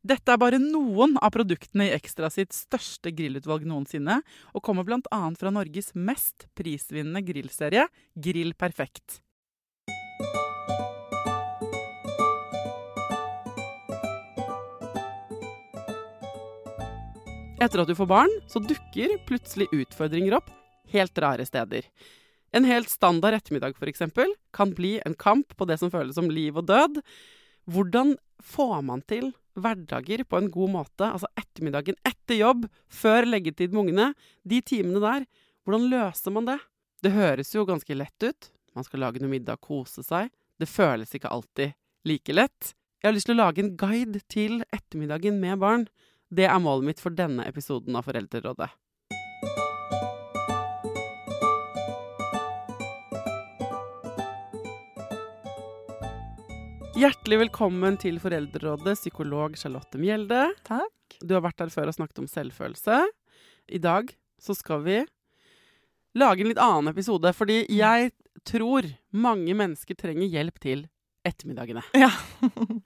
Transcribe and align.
Dette 0.00 0.32
er 0.32 0.38
bare 0.40 0.56
noen 0.56 1.18
av 1.20 1.28
produktene 1.34 1.90
i 1.90 1.92
Ekstra 1.92 2.30
sitt 2.32 2.54
største 2.56 3.10
grillutvalg 3.12 3.66
noensinne, 3.68 4.22
og 4.56 4.62
kommer 4.64 4.86
bl.a. 4.88 5.18
fra 5.36 5.50
Norges 5.52 5.92
mest 5.92 6.46
prisvinnende 6.56 7.20
grillserie, 7.26 7.84
Grill 8.16 8.54
Perfekt. 8.56 9.20
Etter 17.60 17.82
at 17.82 17.90
du 17.90 17.92
får 17.92 18.08
barn, 18.08 18.32
så 18.48 18.62
dukker 18.64 19.18
plutselig 19.28 19.68
utfordringer 19.68 20.38
opp 20.38 20.48
helt 20.94 21.20
rare 21.20 21.44
steder. 21.44 21.84
En 22.56 22.64
helt 22.64 22.88
standard 22.88 23.36
ettermiddag, 23.36 23.76
f.eks., 23.76 24.08
kan 24.56 24.72
bli 24.72 24.96
en 25.04 25.14
kamp 25.14 25.52
på 25.60 25.68
det 25.68 25.76
som 25.78 25.92
føles 25.92 26.16
som 26.16 26.32
liv 26.32 26.56
og 26.56 26.72
død. 26.72 27.02
Hvordan 27.68 28.16
får 28.40 28.80
man 28.88 29.04
til 29.04 29.34
hverdager 29.58 30.22
på 30.28 30.38
en 30.38 30.50
god 30.52 30.72
måte, 30.74 31.06
altså 31.06 31.30
ettermiddagen 31.38 31.98
etter 32.06 32.38
jobb, 32.38 32.66
før 32.86 33.28
leggetid 33.28 33.74
med 33.74 33.84
ungene, 33.84 34.08
de 34.46 34.60
timene 34.62 35.02
der, 35.02 35.26
hvordan 35.66 35.88
løser 35.92 36.34
man 36.34 36.48
det? 36.48 36.58
Det 37.04 37.14
høres 37.14 37.54
jo 37.54 37.66
ganske 37.68 37.96
lett 37.96 38.26
ut. 38.26 38.50
Man 38.76 38.86
skal 38.86 39.02
lage 39.04 39.22
noe 39.22 39.32
middag, 39.32 39.60
kose 39.64 40.04
seg. 40.06 40.30
Det 40.60 40.68
føles 40.68 41.14
ikke 41.16 41.32
alltid 41.32 41.74
like 42.08 42.34
lett. 42.34 42.74
Jeg 43.00 43.08
har 43.08 43.16
lyst 43.16 43.30
til 43.30 43.36
å 43.38 43.40
lage 43.40 43.62
en 43.64 43.74
guide 43.80 44.20
til 44.28 44.60
ettermiddagen 44.68 45.40
med 45.40 45.60
barn. 45.62 45.86
Det 46.28 46.46
er 46.46 46.60
målet 46.62 46.90
mitt 46.90 47.02
for 47.02 47.16
denne 47.16 47.46
episoden 47.48 47.96
av 47.96 48.06
Foreldrerådet. 48.06 48.68
Hjertelig 57.00 57.38
velkommen 57.46 57.96
til 58.00 58.18
Foreldrerådet, 58.20 58.96
psykolog 58.98 59.54
Charlotte 59.58 59.98
Mjelde. 60.00 60.42
Takk. 60.66 61.16
Du 61.24 61.34
har 61.36 61.44
vært 61.44 61.62
her 61.62 61.70
før 61.72 61.90
og 61.92 61.96
snakket 61.96 62.20
om 62.22 62.28
selvfølelse. 62.28 62.98
I 63.72 63.80
dag 63.82 64.10
så 64.40 64.56
skal 64.58 64.82
vi 64.84 64.98
lage 66.18 66.42
en 66.44 66.50
litt 66.50 66.60
annen 66.60 66.90
episode, 66.92 67.32
fordi 67.36 67.62
Mm. 67.68 67.76
jeg 67.78 68.12
tror 68.44 68.82
mange 69.12 69.54
mennesker 69.54 69.94
trenger 69.96 70.28
hjelp 70.28 70.58
til 70.60 70.88
ettermiddagene. 71.24 71.82
Ja. 71.94 72.10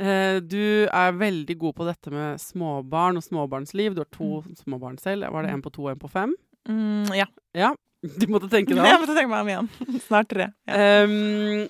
Eh, 0.00 0.40
Du 0.40 0.88
er 0.90 1.12
veldig 1.12 1.54
god 1.58 1.74
på 1.76 1.84
dette 1.86 2.10
med 2.10 2.40
småbarn 2.40 3.18
og 3.18 3.22
småbarnsliv. 3.22 3.94
Du 3.94 4.00
har 4.00 4.08
to 4.10 4.42
småbarn 4.56 4.98
selv. 4.98 5.30
Var 5.30 5.42
det 5.42 5.50
en 5.52 5.62
på 5.62 5.70
to 5.70 5.82
og 5.84 5.90
en 5.92 5.98
på 6.00 6.08
fem? 6.10 6.32
Mm, 6.66 7.12
ja. 7.14 7.26
Ja, 7.54 7.74
du 8.02 8.26
måtte 8.26 8.48
tenke 8.50 8.68
deg 8.74 8.82
Jeg 8.88 8.98
måtte 8.98 9.14
tenke 9.14 9.28
meg 9.30 9.42
om 9.44 9.48
igjen. 9.52 10.00
Snart 10.08 10.28
tre. 10.32 10.48
Ja. 10.66 11.04
Um, 11.04 11.68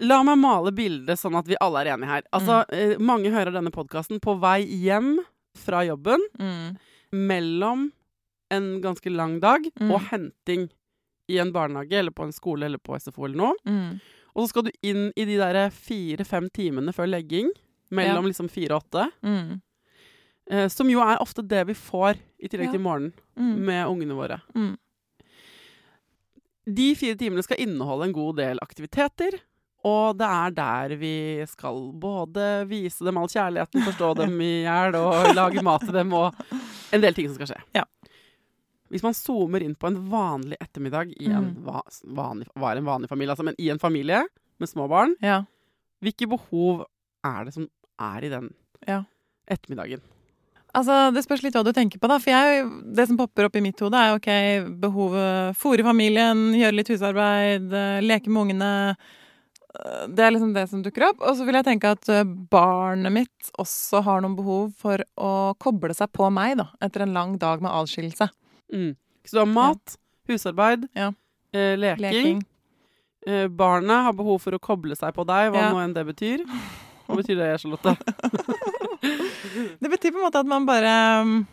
la 0.00 0.22
meg 0.26 0.38
male 0.40 0.72
bildet 0.72 1.18
sånn 1.20 1.36
at 1.38 1.46
vi 1.50 1.56
alle 1.60 1.82
er 1.84 1.92
enige 1.94 2.08
her. 2.08 2.22
Altså, 2.32 2.64
mm. 2.70 3.00
Mange 3.04 3.30
hører 3.34 3.52
denne 3.52 3.70
podkasten 3.74 4.20
på 4.20 4.38
vei 4.40 4.62
hjem 4.64 5.18
fra 5.56 5.82
jobben, 5.84 6.20
Mm. 6.38 6.76
mellom 7.12 7.92
en 8.50 8.80
ganske 8.82 9.10
lang 9.10 9.40
dag 9.40 9.66
Mm. 9.80 9.90
og 9.92 10.00
henting 10.10 10.70
i 11.28 11.38
en 11.38 11.52
barnehage 11.52 11.92
eller 11.92 12.10
på 12.10 12.24
en 12.24 12.32
skole 12.32 12.64
eller 12.66 12.78
på 12.78 12.96
SFO 12.98 13.24
eller 13.26 13.36
noe. 13.36 13.54
Mm. 13.66 14.00
Og 14.34 14.44
så 14.44 14.48
skal 14.48 14.62
du 14.64 14.70
inn 14.82 15.12
i 15.16 15.24
de 15.24 15.36
der 15.38 15.70
fire-fem 15.70 16.48
timene 16.50 16.92
før 16.92 17.06
legging, 17.10 17.50
mellom 17.90 18.24
liksom 18.26 18.48
fire 18.50 18.74
og 18.76 18.84
åtte. 18.84 19.10
Mm. 19.22 19.60
Eh, 20.50 20.68
som 20.68 20.88
jo 20.90 21.00
er 21.00 21.18
ofte 21.18 21.46
det 21.46 21.66
vi 21.66 21.74
får 21.74 22.16
i 22.42 22.48
tillegg 22.48 22.66
Ja. 22.66 22.72
til 22.72 22.80
morgenen 22.80 23.12
Mm. 23.36 23.58
med 23.64 23.86
ungene 23.86 24.14
våre. 24.14 24.40
Mm. 24.54 24.76
De 26.66 26.94
fire 26.94 27.16
timene 27.16 27.42
skal 27.42 27.58
inneholde 27.58 28.04
en 28.08 28.12
god 28.12 28.36
del 28.36 28.58
aktiviteter. 28.62 29.40
Og 29.88 30.16
det 30.18 30.26
er 30.28 30.50
der 30.52 30.96
vi 31.00 31.12
skal 31.48 31.78
både 31.96 32.66
vise 32.68 33.04
dem 33.06 33.16
all 33.16 33.28
kjærligheten, 33.32 33.80
forstå 33.86 34.10
dem 34.18 34.34
i 34.44 34.50
hjel 34.66 34.94
og 34.98 35.30
lage 35.34 35.62
mat 35.64 35.80
til 35.86 35.94
dem 35.96 36.12
og 36.12 36.34
en 36.92 37.00
del 37.00 37.14
ting 37.16 37.28
som 37.30 37.38
skal 37.38 37.54
skje. 37.54 37.62
Ja. 37.78 37.84
Hvis 38.90 39.04
man 39.06 39.14
zoomer 39.14 39.62
inn 39.62 39.76
på 39.78 39.86
en 39.88 39.96
vanlig 40.10 40.56
ettermiddag 40.60 41.12
i 41.16 41.30
en, 41.30 41.54
Mm. 41.54 41.64
va 41.64 41.80
vanlig, 42.04 42.48
var 42.58 42.76
en 42.76 42.84
vanlig 42.84 43.08
familie, 43.08 43.30
altså, 43.32 43.44
men 43.46 43.54
i 43.58 43.70
en 43.70 43.78
familie 43.78 44.24
med 44.58 44.68
små 44.68 44.88
barn, 44.90 45.14
Ja. 45.22 45.44
hvilke 46.02 46.28
behov 46.28 46.84
er 47.24 47.44
det 47.44 47.54
som 47.54 47.68
er 47.98 48.24
i 48.24 48.28
den 48.28 48.52
Ja. 48.86 49.04
ettermiddagen? 49.48 50.00
Altså, 50.74 51.12
Det 51.14 51.24
spørs 51.24 51.42
litt 51.42 51.54
hva 51.54 51.64
du 51.64 51.72
tenker 51.72 51.98
på. 51.98 52.06
da, 52.08 52.18
for 52.18 52.30
jeg, 52.30 52.94
Det 52.94 53.06
som 53.08 53.16
popper 53.16 53.44
opp 53.46 53.56
i 53.56 53.60
mitt 53.60 53.78
hode, 53.80 53.94
er 53.94 54.14
ok, 54.14 54.78
behovet 54.80 55.56
fòre 55.56 55.82
familien, 55.82 56.52
gjøre 56.54 56.74
litt 56.74 56.88
husarbeid, 56.88 57.72
eh, 57.72 58.00
leke 58.02 58.28
med 58.28 58.42
ungene. 58.58 58.96
Det 60.10 60.24
er 60.24 60.32
liksom 60.34 60.50
det 60.54 60.64
som 60.70 60.80
dukker 60.82 61.04
opp. 61.10 61.20
Og 61.22 61.36
så 61.38 61.44
vil 61.46 61.54
jeg 61.60 61.66
tenke 61.68 61.92
at 61.94 62.08
eh, 62.10 62.24
barnet 62.26 63.12
mitt 63.14 63.50
også 63.62 64.00
har 64.02 64.22
noen 64.24 64.34
behov 64.38 64.72
for 64.80 65.02
å 65.20 65.54
koble 65.62 65.94
seg 65.94 66.10
på 66.16 66.26
meg 66.34 66.56
da, 66.58 66.66
etter 66.82 67.04
en 67.06 67.14
lang 67.14 67.36
dag 67.38 67.62
med 67.62 67.70
adskillelse. 67.70 68.26
Mm. 68.74 68.96
Så 69.24 69.36
du 69.36 69.42
har 69.44 69.50
mat, 69.52 69.96
husarbeid, 70.30 70.88
Ja. 70.98 71.12
eh, 71.54 71.76
leking. 71.78 72.02
Leking. 72.02 72.42
Eh, 73.26 73.46
barnet 73.48 74.04
har 74.08 74.12
behov 74.16 74.40
for 74.42 74.56
å 74.56 74.62
koble 74.62 74.96
seg 74.98 75.14
på 75.14 75.26
deg, 75.28 75.52
hva 75.52 75.62
Ja. 75.68 75.70
nå 75.72 75.78
enn 75.84 75.94
det 75.94 76.06
betyr. 76.08 76.44
Hva 77.06 77.16
betyr 77.20 77.36
det, 77.38 77.50
Charlotte? 77.62 77.96
Det 79.80 79.88
betyr 79.88 80.12
på 80.12 80.18
en 80.20 80.24
måte 80.26 80.40
at 80.42 80.46
man 80.46 80.66
bare 80.68 80.90
um, 81.22 81.46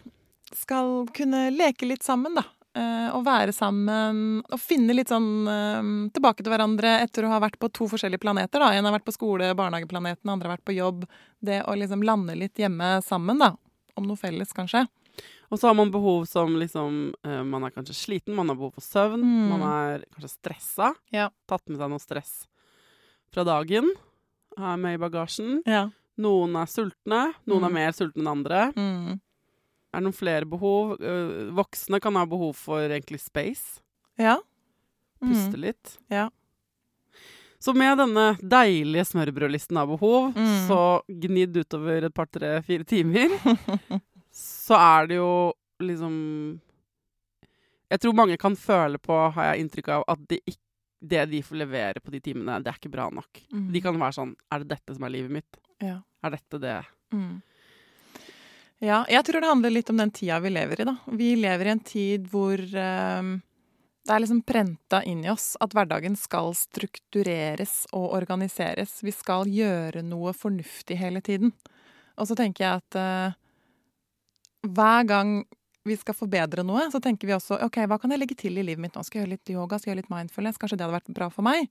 skal 0.53 1.05
kunne 1.15 1.47
leke 1.55 1.87
litt 1.87 2.03
sammen, 2.05 2.35
da. 2.37 2.43
Eh, 2.77 3.07
og 3.15 3.23
være 3.25 3.53
sammen 3.55 4.43
og 4.53 4.59
finne 4.61 4.93
litt 4.93 5.09
sånn 5.09 5.47
um, 5.49 5.93
tilbake 6.13 6.43
til 6.43 6.51
hverandre 6.53 6.91
etter 7.01 7.25
å 7.25 7.31
ha 7.31 7.39
vært 7.41 7.57
på 7.57 7.69
to 7.73 7.87
forskjellige 7.89 8.21
planeter. 8.21 8.59
da. 8.61 8.67
En 8.77 8.85
har 8.85 8.93
vært 8.99 9.07
på 9.07 9.15
skole, 9.15 9.47
barnehageplaneten, 9.57 10.29
andre 10.29 10.49
har 10.51 10.57
vært 10.57 10.67
på 10.67 10.75
jobb. 10.77 11.07
Det 11.41 11.63
å 11.65 11.73
liksom 11.79 12.03
lande 12.05 12.35
litt 12.37 12.59
hjemme 12.61 12.97
sammen, 13.01 13.39
da. 13.41 13.55
Om 13.97 14.05
noe 14.11 14.19
felles, 14.19 14.51
kanskje. 14.53 14.83
Og 15.49 15.57
så 15.57 15.69
har 15.71 15.73
man 15.79 15.89
behov 15.89 16.27
som 16.29 16.53
liksom 16.59 17.13
eh, 17.25 17.41
Man 17.47 17.63
er 17.63 17.71
kanskje 17.73 17.95
sliten, 17.97 18.35
man 18.37 18.49
har 18.51 18.57
behov 18.59 18.75
for 18.75 18.85
søvn, 18.85 19.23
Mm. 19.23 19.49
man 19.55 19.63
er 19.71 20.03
kanskje 20.13 20.33
stressa. 20.35 20.93
Ja. 21.15 21.29
Tatt 21.47 21.65
med 21.71 21.79
seg 21.79 21.89
noe 21.89 22.03
stress 22.03 22.43
fra 23.33 23.43
dagen. 23.47 23.89
Er 24.57 24.77
med 24.77 24.99
i 24.99 25.01
bagasjen. 25.01 25.63
Ja. 25.65 25.87
Noen 26.19 26.53
er 26.61 26.65
sultne, 26.69 27.33
noen 27.47 27.63
er 27.63 27.69
Mm. 27.69 27.73
mer 27.73 27.91
sultne 27.93 28.21
enn 28.21 28.31
andre. 28.35 28.61
Mm. 28.75 29.19
Er 29.93 29.99
det 30.01 30.03
noen 30.07 30.13
flere 30.17 30.45
behov? 30.49 30.97
Eh, 31.01 31.51
voksne 31.57 31.99
kan 32.03 32.15
ha 32.19 32.25
behov 32.29 32.55
for 32.59 32.79
egentlig 32.89 33.19
space. 33.23 33.79
Ja. 34.19 34.37
Mm. 35.21 35.31
Puste 35.31 35.57
litt. 35.57 35.97
Ja. 36.11 36.27
Så 37.59 37.73
med 37.73 37.97
denne 37.97 38.25
deilige 38.37 39.05
smørbrødlisten 39.09 39.77
av 39.81 39.87
behov, 39.95 40.33
Mm. 40.35 40.67
så 40.67 41.01
gnidd 41.09 41.55
utover 41.57 42.03
et 42.05 42.13
par, 42.13 42.27
tre, 42.29 42.61
fire 42.61 42.83
timer, 42.85 43.29
så 44.31 44.77
er 44.77 45.07
det 45.09 45.15
jo 45.17 45.31
liksom 45.81 46.59
Jeg 47.89 47.99
tror 48.03 48.13
mange 48.13 48.37
kan 48.37 48.55
føle 48.59 48.99
på, 48.99 49.15
har 49.33 49.53
jeg 49.55 49.63
inntrykk 49.63 49.89
av, 49.95 50.03
at 50.11 50.19
det, 50.27 50.41
ikk- 50.45 50.63
det 51.07 51.25
de 51.31 51.41
får 51.41 51.55
levere 51.61 52.01
på 52.03 52.11
de 52.11 52.19
timene, 52.19 52.57
det 52.61 52.67
er 52.73 52.77
ikke 52.81 52.91
bra 52.91 53.05
nok. 53.09 53.41
Mm. 53.53 53.71
De 53.71 53.81
kan 53.81 53.97
være 54.01 54.13
sånn 54.17 54.35
Er 54.51 54.59
det 54.59 54.67
dette 54.75 54.93
som 54.97 55.03
er 55.07 55.13
livet 55.15 55.31
mitt? 55.31 55.59
Ja. 55.81 56.01
Er 56.23 56.29
dette 56.37 56.59
det 56.59 56.77
Mm. 57.13 57.41
Ja, 58.83 59.01
jeg 59.09 59.25
tror 59.25 59.41
det 59.41 59.49
handler 59.49 59.73
litt 59.73 59.89
om 59.89 59.97
den 59.97 60.11
tida 60.13 60.37
vi 60.43 60.51
lever 60.53 60.81
i, 60.81 60.85
da. 60.85 60.95
Vi 61.17 61.31
lever 61.39 61.65
i 61.65 61.73
en 61.73 61.81
tid 61.81 62.27
hvor 62.29 62.61
eh, 62.61 63.29
det 64.07 64.13
er 64.13 64.21
liksom 64.23 64.43
prenta 64.47 65.01
inn 65.03 65.23
i 65.25 65.31
oss 65.33 65.55
at 65.63 65.73
hverdagen 65.73 66.15
skal 66.19 66.53
struktureres 66.55 67.87
og 67.97 68.13
organiseres. 68.19 68.99
Vi 69.03 69.11
skal 69.15 69.49
gjøre 69.49 70.03
noe 70.05 70.33
fornuftig 70.37 70.99
hele 71.01 71.23
tiden. 71.25 71.51
Og 72.17 72.29
så 72.29 72.37
tenker 72.37 72.63
jeg 72.67 72.83
at 72.83 72.99
eh, 73.01 73.37
hver 74.67 75.09
gang 75.09 75.39
vi 75.87 75.95
skal 75.97 76.17
forbedre 76.17 76.65
noe, 76.67 76.85
så 76.91 76.99
tenker 77.01 77.29
vi 77.29 77.35
også 77.35 77.57
OK, 77.63 77.79
hva 77.87 77.97
kan 78.01 78.11
jeg 78.11 78.19
legge 78.21 78.35
til 78.37 78.59
i 78.59 78.65
livet 78.67 78.83
mitt 78.83 78.97
nå? 78.97 79.03
Skal 79.07 79.21
jeg 79.21 79.25
gjøre 79.25 79.33
litt 79.37 79.51
yoga? 79.53 79.79
Skal 79.79 79.89
jeg 79.89 79.95
gjøre 79.95 80.03
litt 80.03 80.11
mindfulness? 80.13 80.59
Kanskje 80.59 80.77
det 80.79 80.85
hadde 80.85 80.97
vært 80.99 81.13
bra 81.15 81.29
for 81.33 81.47
meg? 81.47 81.69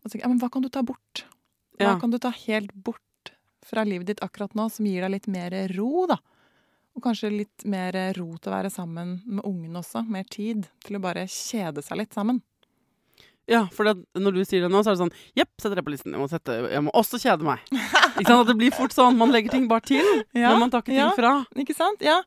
Og 0.00 0.06
så 0.06 0.14
tenker 0.14 0.22
jeg, 0.22 0.28
ja, 0.28 0.32
men 0.32 0.40
hva 0.42 0.50
kan 0.54 0.64
du 0.64 0.70
ta 0.72 0.84
bort? 0.86 1.24
Hva 1.76 1.92
Ja. 1.92 1.98
kan 2.00 2.12
du 2.14 2.18
ta 2.22 2.30
helt 2.30 2.72
bort 2.72 3.32
fra 3.66 3.82
livet 3.84 4.06
ditt 4.06 4.22
akkurat 4.22 4.54
nå, 4.54 4.68
som 4.70 4.86
gir 4.86 5.02
deg 5.02 5.10
litt 5.16 5.26
mer 5.28 5.52
ro, 5.74 6.06
da? 6.08 6.20
Og 6.96 7.04
kanskje 7.04 7.32
litt 7.32 7.64
mer 7.68 7.96
ro 8.16 8.30
til 8.40 8.50
å 8.50 8.56
være 8.56 8.72
sammen 8.72 9.18
med 9.28 9.44
ungene 9.44 9.82
også. 9.82 10.02
Mer 10.08 10.24
tid 10.32 10.64
til 10.86 10.96
å 10.96 11.02
bare 11.04 11.26
kjede 11.28 11.84
seg 11.84 12.00
litt 12.00 12.16
sammen. 12.16 12.40
Ja, 13.46 13.68
for 13.70 13.86
det, 13.86 13.94
når 14.18 14.34
du 14.34 14.40
sier 14.42 14.64
det 14.64 14.72
nå, 14.72 14.80
så 14.82 14.90
er 14.90 14.96
det 14.96 15.02
sånn 15.04 15.12
Jepp, 15.38 15.52
setter 15.62 15.78
jeg 15.78 15.86
på 15.86 15.92
listen. 15.92 16.14
Jeg 16.16 16.18
må, 16.18 16.26
sette, 16.30 16.56
jeg 16.72 16.82
må 16.82 16.94
også 16.98 17.20
kjede 17.22 17.46
meg. 17.46 17.62
Ikke 18.18 18.26
sant? 18.26 18.40
At 18.40 18.50
det 18.50 18.56
blir 18.58 18.74
fort 18.74 18.96
sånn. 18.96 19.18
Man 19.20 19.30
legger 19.34 19.54
ting 19.54 19.68
bare 19.70 19.86
til, 19.86 20.08
Ja, 20.34 20.50
men 20.50 20.66
man 20.66 20.74
tar 20.74 20.82
ikke 20.82 20.94
ting 20.94 21.04
ja. 21.04 21.12
fra. 21.14 21.32
Ikke 21.62 21.76
sant? 21.76 22.02
Ja. 22.02 22.18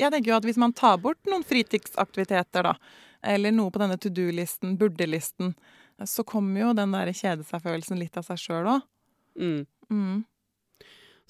Jeg 0.00 0.10
tenker 0.10 0.32
jo 0.32 0.38
at 0.40 0.48
hvis 0.48 0.58
man 0.58 0.74
tar 0.74 0.98
bort 1.02 1.20
noen 1.30 1.44
fritidsaktiviteter, 1.46 2.66
da, 2.66 2.74
eller 3.34 3.54
noe 3.54 3.70
på 3.70 3.78
denne 3.84 4.00
to 4.02 4.10
do-listen, 4.10 4.74
burde-listen, 4.80 5.54
så 6.02 6.24
kommer 6.26 6.64
jo 6.64 6.72
den 6.74 6.96
der 6.96 7.12
kjede 7.14 7.46
seg-følelsen 7.46 8.00
litt 8.00 8.18
av 8.18 8.26
seg 8.26 8.40
sjøl 8.42 8.72
òg. 8.72 8.88
Mm. 9.38 9.60
Mm. 9.92 10.24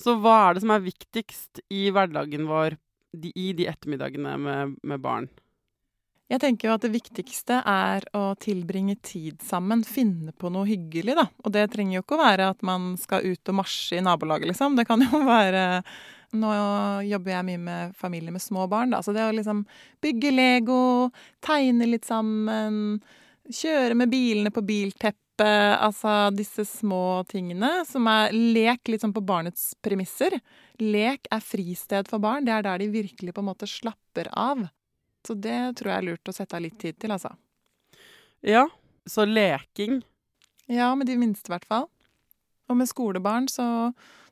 Så 0.01 0.17
hva 0.19 0.37
er 0.49 0.57
det 0.57 0.65
som 0.65 0.75
er 0.75 0.85
viktigst 0.85 1.63
i 1.73 1.87
hverdagen 1.95 2.49
vår 2.51 2.79
de, 3.15 3.31
i 3.35 3.53
de 3.57 3.69
ettermiddagene 3.71 4.37
med, 4.43 4.77
med 4.83 5.03
barn? 5.03 5.29
Jeg 6.33 6.41
tenker 6.41 6.71
jo 6.71 6.75
at 6.79 6.85
det 6.87 6.95
viktigste 6.95 7.59
er 7.69 8.07
å 8.17 8.33
tilbringe 8.41 8.97
tid 9.05 9.43
sammen, 9.45 9.85
finne 9.85 10.33
på 10.33 10.49
noe 10.51 10.65
hyggelig, 10.67 11.15
da. 11.19 11.27
Og 11.45 11.53
det 11.53 11.67
trenger 11.75 11.99
jo 11.99 12.05
ikke 12.05 12.17
å 12.17 12.23
være 12.25 12.49
at 12.55 12.65
man 12.65 12.95
skal 12.99 13.27
ut 13.29 13.53
og 13.53 13.59
marsje 13.61 14.01
i 14.01 14.05
nabolaget, 14.05 14.49
liksom. 14.51 14.79
Det 14.79 14.87
kan 14.89 15.05
jo 15.05 15.25
være 15.29 15.65
Nå 16.35 16.51
jobber 17.07 17.31
jeg 17.31 17.47
mye 17.47 17.59
med 17.63 17.93
familier 17.95 18.35
med 18.35 18.43
små 18.43 18.65
barn, 18.67 18.91
da. 18.91 18.99
Så 19.05 19.13
det 19.15 19.23
å 19.23 19.35
liksom 19.37 19.61
bygge 20.03 20.33
Lego, 20.35 20.79
tegne 21.45 21.87
litt 21.87 22.09
sammen, 22.09 22.97
kjøre 23.47 23.95
med 24.01 24.11
bilene 24.11 24.51
på 24.51 24.65
bilteppet, 24.67 25.21
altså 25.43 26.31
disse 26.31 26.63
små 26.69 27.25
tingene 27.27 27.83
som 27.89 28.07
er 28.07 28.31
lek 28.33 28.89
litt 28.89 29.03
sånn 29.03 29.15
på 29.17 29.25
barnets 29.25 29.73
premisser. 29.83 30.37
Lek 30.79 31.27
er 31.33 31.43
fristed 31.43 32.11
for 32.11 32.23
barn. 32.23 32.47
Det 32.47 32.55
er 32.55 32.67
der 32.67 32.79
de 32.79 32.91
virkelig 32.93 33.35
på 33.35 33.43
en 33.43 33.49
måte 33.49 33.67
slapper 33.67 34.31
av. 34.31 34.67
Så 35.27 35.35
det 35.35 35.77
tror 35.79 35.91
jeg 35.91 35.99
er 35.99 36.09
lurt 36.11 36.29
å 36.29 36.35
sette 36.37 36.57
av 36.57 36.63
litt 36.63 36.79
tid 36.79 36.99
til, 37.01 37.15
altså. 37.15 37.33
Ja, 38.45 38.67
så 39.09 39.25
leking. 39.25 40.03
Ja, 40.67 40.95
med 40.95 41.09
de 41.09 41.17
minste 41.21 41.49
i 41.49 41.55
hvert 41.55 41.69
fall. 41.69 41.89
Og 42.69 42.77
med 42.77 42.89
skolebarn 42.89 43.49
så, 43.49 43.67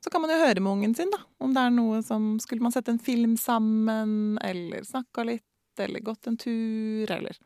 så 0.00 0.12
kan 0.12 0.22
man 0.24 0.32
jo 0.32 0.40
høre 0.40 0.60
med 0.60 0.72
ungen 0.72 0.94
sin, 0.96 1.10
da. 1.12 1.22
Om 1.42 1.56
det 1.56 1.64
er 1.64 1.72
noe 1.74 2.02
som 2.04 2.36
Skulle 2.40 2.64
man 2.64 2.74
sette 2.74 2.92
en 2.92 3.00
film 3.02 3.38
sammen, 3.40 4.36
eller 4.44 4.84
snakka 4.88 5.24
litt, 5.28 5.48
eller 5.80 6.04
gått 6.04 6.28
en 6.28 6.38
tur, 6.40 7.10
eller 7.10 7.36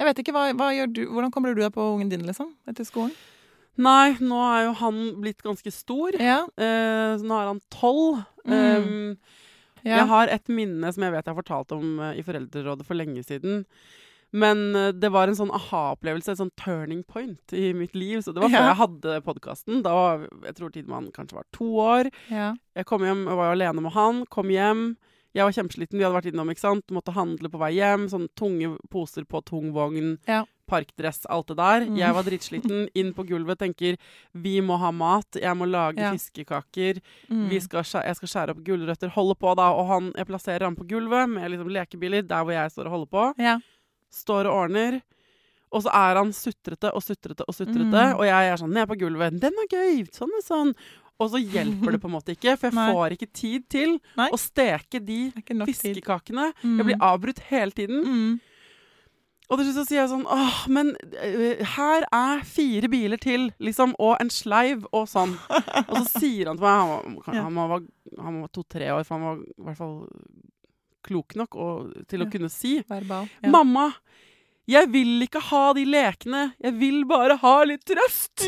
Jeg 0.00 0.08
vet 0.08 0.22
ikke, 0.22 0.32
hva, 0.32 0.46
hva 0.56 0.70
du 0.88 1.02
Hvordan 1.10 1.32
kommer 1.34 1.52
du 1.54 1.60
deg 1.60 1.74
på 1.74 1.84
ungen 1.94 2.08
din, 2.12 2.24
liksom? 2.24 2.54
Etter 2.70 2.86
skolen? 2.88 3.12
Nei, 3.80 4.16
nå 4.20 4.38
er 4.44 4.64
jo 4.66 4.72
han 4.80 4.98
blitt 5.22 5.40
ganske 5.44 5.70
stor. 5.72 6.16
Ja. 6.20 6.42
Eh, 6.60 7.20
nå 7.22 7.36
er 7.36 7.46
han 7.52 7.60
tolv. 7.72 8.18
Mm. 8.44 8.56
Um, 8.56 9.38
ja. 9.84 10.00
Jeg 10.02 10.08
har 10.10 10.32
et 10.34 10.50
minne 10.52 10.90
som 10.92 11.04
jeg 11.06 11.14
vet 11.14 11.24
jeg 11.24 11.32
har 11.32 11.38
fortalt 11.38 11.72
om 11.76 11.94
eh, 12.02 12.18
i 12.20 12.24
Foreldrerådet 12.26 12.84
for 12.88 12.98
lenge 12.98 13.22
siden. 13.24 13.62
Men 14.36 14.60
eh, 14.76 14.90
det 14.92 15.08
var 15.14 15.30
en 15.30 15.38
sånn 15.38 15.52
aha-opplevelse, 15.56 16.34
en 16.34 16.40
sånn 16.42 16.52
turning 16.60 17.00
point 17.08 17.54
i 17.56 17.70
mitt 17.76 17.96
liv. 17.96 18.20
Så 18.24 18.34
det 18.36 18.42
var 18.42 18.52
før 18.52 18.58
Ja. 18.66 18.72
jeg 18.72 18.80
hadde 18.82 19.20
podkasten. 19.28 19.80
Da 19.86 19.94
var 19.96 20.26
jeg 20.48 20.58
tror 20.58 20.74
Tidemann 20.74 21.08
kanskje 21.16 21.38
var 21.40 21.48
to 21.56 21.70
år. 21.86 22.10
ja. 22.32 22.50
Jeg 22.76 22.86
kom 22.90 23.02
hjem, 23.06 23.24
var 23.26 23.54
alene 23.54 23.80
med 23.82 23.92
han. 23.96 24.24
Kom 24.32 24.48
hjem. 24.52 24.84
Jeg 25.36 25.46
var 25.46 25.54
kjempesliten, 25.54 25.98
vi 25.98 26.02
hadde 26.02 26.16
vært 26.16 26.30
innom, 26.32 26.48
ikke 26.50 26.64
sant. 26.64 26.88
Måtte 26.90 27.14
handle 27.14 27.50
på 27.52 27.58
vei 27.60 27.74
hjem. 27.76 28.08
Sånne 28.10 28.30
tunge 28.38 28.72
poser 28.90 29.26
på 29.30 29.42
tung 29.46 29.70
vogn. 29.76 30.16
Ja. 30.26 30.40
Parkdress, 30.70 31.24
alt 31.30 31.48
det 31.50 31.56
der. 31.58 31.84
Mm. 31.86 31.96
Jeg 31.98 32.14
var 32.16 32.26
dritsliten. 32.26 32.88
Inn 33.00 33.12
på 33.14 33.24
gulvet, 33.28 33.58
tenker 33.62 33.98
vi 34.32 34.56
må 34.62 34.78
ha 34.82 34.90
mat. 34.94 35.38
Jeg 35.38 35.54
må 35.58 35.66
lage 35.70 36.02
Ja. 36.02 36.10
fiskekaker. 36.14 37.00
Mm. 37.30 37.48
Vi 37.50 37.60
skal, 37.62 37.86
jeg 37.86 38.16
skal 38.18 38.32
skjære 38.34 38.54
opp 38.56 38.64
gulrøtter. 38.66 39.10
Holde 39.14 39.38
på, 39.38 39.54
da. 39.58 39.70
Og 39.74 39.86
han, 39.90 40.10
jeg 40.18 40.26
plasserer 40.26 40.66
han 40.66 40.78
på 40.78 40.86
gulvet 40.90 41.30
med 41.30 41.50
liksom 41.50 41.70
lekebiler 41.74 42.26
der 42.26 42.42
hvor 42.42 42.54
jeg 42.54 42.74
står 42.74 42.90
og 42.90 42.96
holder 42.98 43.10
på. 43.14 43.24
Ja. 43.42 43.58
Står 44.10 44.50
og 44.50 44.64
ordner. 44.66 45.00
Og 45.70 45.84
så 45.84 45.90
er 45.94 46.18
han 46.18 46.32
sutrete 46.34 46.90
og 46.90 47.02
sutrete 47.06 47.44
og 47.46 47.54
sutrete. 47.54 47.86
Mm. 47.86 48.16
Og 48.18 48.24
jeg 48.26 48.50
er 48.50 48.58
sånn 48.58 48.72
ned 48.74 48.88
på 48.90 48.98
gulvet. 48.98 49.38
'Den 49.38 49.54
er 49.54 49.68
gøy!' 49.70 50.08
Sånn 50.10 50.32
og 50.34 50.42
sånn. 50.42 50.72
Og 51.20 51.28
så 51.34 51.40
hjelper 51.42 51.92
det 51.92 52.00
på 52.00 52.08
en 52.08 52.14
måte 52.16 52.32
ikke, 52.32 52.54
for 52.56 52.70
jeg 52.70 52.74
Nei. 52.78 52.92
får 52.96 53.14
ikke 53.16 53.26
tid 53.36 53.66
til 53.68 53.90
Nei. 54.16 54.28
å 54.32 54.38
steke 54.40 55.00
de 55.04 55.18
fiskekakene. 55.68 56.46
Mm. 56.62 56.78
Jeg 56.80 56.86
blir 56.88 57.02
avbrutt 57.04 57.42
hele 57.50 57.70
tiden. 57.76 58.00
Mm. 58.06 58.40
Og 59.50 59.58
til 59.58 59.66
slutt 59.66 59.78
så 59.80 59.84
sier 59.88 59.98
jeg 59.98 60.10
sånn 60.12 60.24
Åh, 60.30 60.58
men 60.70 60.92
øh, 61.10 61.60
her 61.74 62.04
er 62.14 62.44
fire 62.46 62.88
biler 62.92 63.18
til, 63.18 63.48
liksom, 63.58 63.96
og 63.98 64.14
en 64.22 64.30
sleiv 64.30 64.84
og 64.94 65.08
sånn. 65.10 65.32
Og 65.90 65.96
så 66.06 66.20
sier 66.22 66.46
han 66.52 66.56
til 66.60 66.64
meg 66.64 66.78
Han 66.78 67.16
var, 67.18 67.34
Ja. 67.34 67.42
han 67.48 67.58
var, 67.74 67.82
han 68.28 68.40
var 68.44 68.52
to-tre 68.54 68.92
år, 68.94 69.02
for 69.04 69.18
han 69.18 69.26
var 69.26 69.42
i 69.42 69.64
hvert 69.66 69.80
fall 69.80 69.96
klok 71.02 71.34
nok 71.40 71.56
og, 71.56 71.92
til 72.08 72.22
å 72.22 72.28
Ja. 72.28 72.30
kunne 72.30 72.50
si 72.52 72.76
Verbal. 72.88 73.28
Ja. 73.42 73.50
Mamma, 73.50 73.88
jeg 74.70 74.88
vil 74.92 75.24
ikke 75.24 75.40
ha 75.50 75.62
de 75.76 75.84
lekene. 75.88 76.42
Jeg 76.62 76.76
vil 76.78 77.02
bare 77.08 77.36
ha 77.42 77.54
litt 77.66 77.82
trøst. 77.88 78.44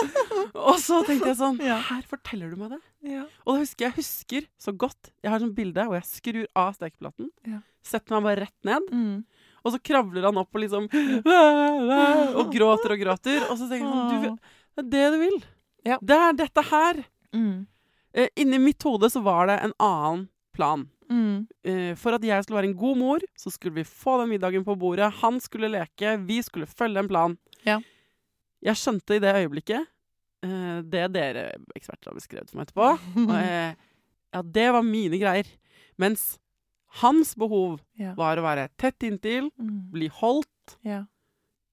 og 0.68 0.76
så 0.82 1.00
tenkte 1.06 1.32
jeg 1.32 1.38
sånn 1.40 1.58
Ja. 1.64 1.78
Her 1.88 2.04
forteller 2.08 2.52
du 2.52 2.60
meg 2.60 2.76
det. 2.76 2.80
Ja. 3.06 3.24
Og 3.44 3.56
da 3.56 3.62
husker 3.64 3.88
jeg 3.88 3.96
husker 3.98 4.46
så 4.58 4.72
godt 4.74 5.12
Jeg 5.22 5.30
har 5.30 5.42
sånn 5.42 5.54
bilde 5.56 5.84
hvor 5.86 5.98
jeg 5.98 6.08
skrur 6.08 6.46
av 6.58 6.72
stekeplaten. 6.78 7.30
Ja. 7.48 7.60
Setter 7.86 8.16
meg 8.16 8.28
bare 8.28 8.46
rett 8.46 8.68
ned. 8.68 8.88
Mm. 8.90 9.18
Og 9.66 9.74
så 9.74 9.82
kravler 9.82 10.28
han 10.28 10.38
opp 10.38 10.54
og 10.54 10.62
liksom 10.62 10.88
Og 12.40 12.52
gråter 12.54 12.94
og 12.96 13.02
gråter. 13.02 13.46
Og 13.50 13.58
så 13.58 13.70
tenker 13.70 13.86
jeg 13.86 13.94
sånn 13.94 14.36
du, 14.38 14.52
Det 14.76 14.84
er 14.84 14.90
det 14.94 15.06
du 15.14 15.18
vil. 15.24 15.40
Ja. 15.86 15.98
Det 16.02 16.20
er 16.28 16.38
dette 16.44 16.66
her. 16.70 17.02
Mm. 17.34 17.66
Eh, 18.16 18.28
inni 18.42 18.58
mitt 18.62 18.82
hode 18.86 19.10
så 19.12 19.20
var 19.24 19.50
det 19.50 19.58
en 19.62 19.74
annen 19.82 20.28
plan. 20.56 20.86
Mm. 21.10 21.46
Eh, 21.64 21.94
for 21.98 22.16
at 22.16 22.22
jeg 22.26 22.44
skulle 22.44 22.58
være 22.62 22.70
en 22.72 22.78
god 22.78 22.96
mor, 22.98 23.20
så 23.38 23.50
skulle 23.52 23.74
vi 23.74 23.84
få 23.84 24.18
den 24.20 24.30
middagen 24.34 24.64
på 24.66 24.76
bordet. 24.78 25.12
Han 25.22 25.40
skulle 25.40 25.68
leke. 25.70 26.16
Vi 26.26 26.40
skulle 26.42 26.66
følge 26.66 26.98
en 26.98 27.08
plan. 27.08 27.36
Ja. 27.66 27.78
Jeg 28.62 28.74
skjønte 28.80 29.16
i 29.16 29.22
det 29.22 29.34
øyeblikket 29.36 29.86
eh, 30.42 30.80
det 30.82 31.04
dere 31.14 31.44
eksperter 31.76 32.10
har 32.10 32.16
beskrevet 32.18 32.50
for 32.50 32.58
meg 32.58 32.66
etterpå. 32.68 32.88
Og, 33.28 33.34
eh, 33.36 33.74
ja, 34.34 34.42
det 34.42 34.66
var 34.72 34.82
mine 34.86 35.18
greier. 35.22 35.46
Mens 35.98 36.38
hans 37.02 37.34
behov 37.36 37.80
Ja. 37.98 38.14
var 38.14 38.36
å 38.38 38.42
være 38.46 38.68
tett 38.78 39.02
inntil, 39.06 39.50
Mm. 39.58 39.90
bli 39.92 40.08
holdt, 40.08 40.76
ja. 40.84 41.04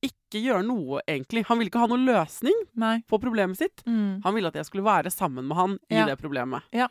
ikke 0.03 0.41
gjøre 0.43 0.65
noe, 0.67 0.99
egentlig. 1.07 1.45
Han 1.47 1.57
ville 1.59 1.69
ikke 1.71 1.79
ha 1.79 1.87
noen 1.87 2.05
løsning 2.05 2.57
Nei. 2.75 2.97
på 3.07 3.19
problemet 3.21 3.55
sitt. 3.57 3.83
Mm. 3.87 4.21
Han 4.25 4.33
ville 4.35 4.47
at 4.51 4.55
jeg 4.59 4.65
skulle 4.67 4.83
være 4.83 5.09
sammen 5.13 5.47
med 5.47 5.55
han 5.57 5.77
i 5.89 6.03
det 6.05 6.17
problemet. 6.19 6.61
Ja. 6.75 6.87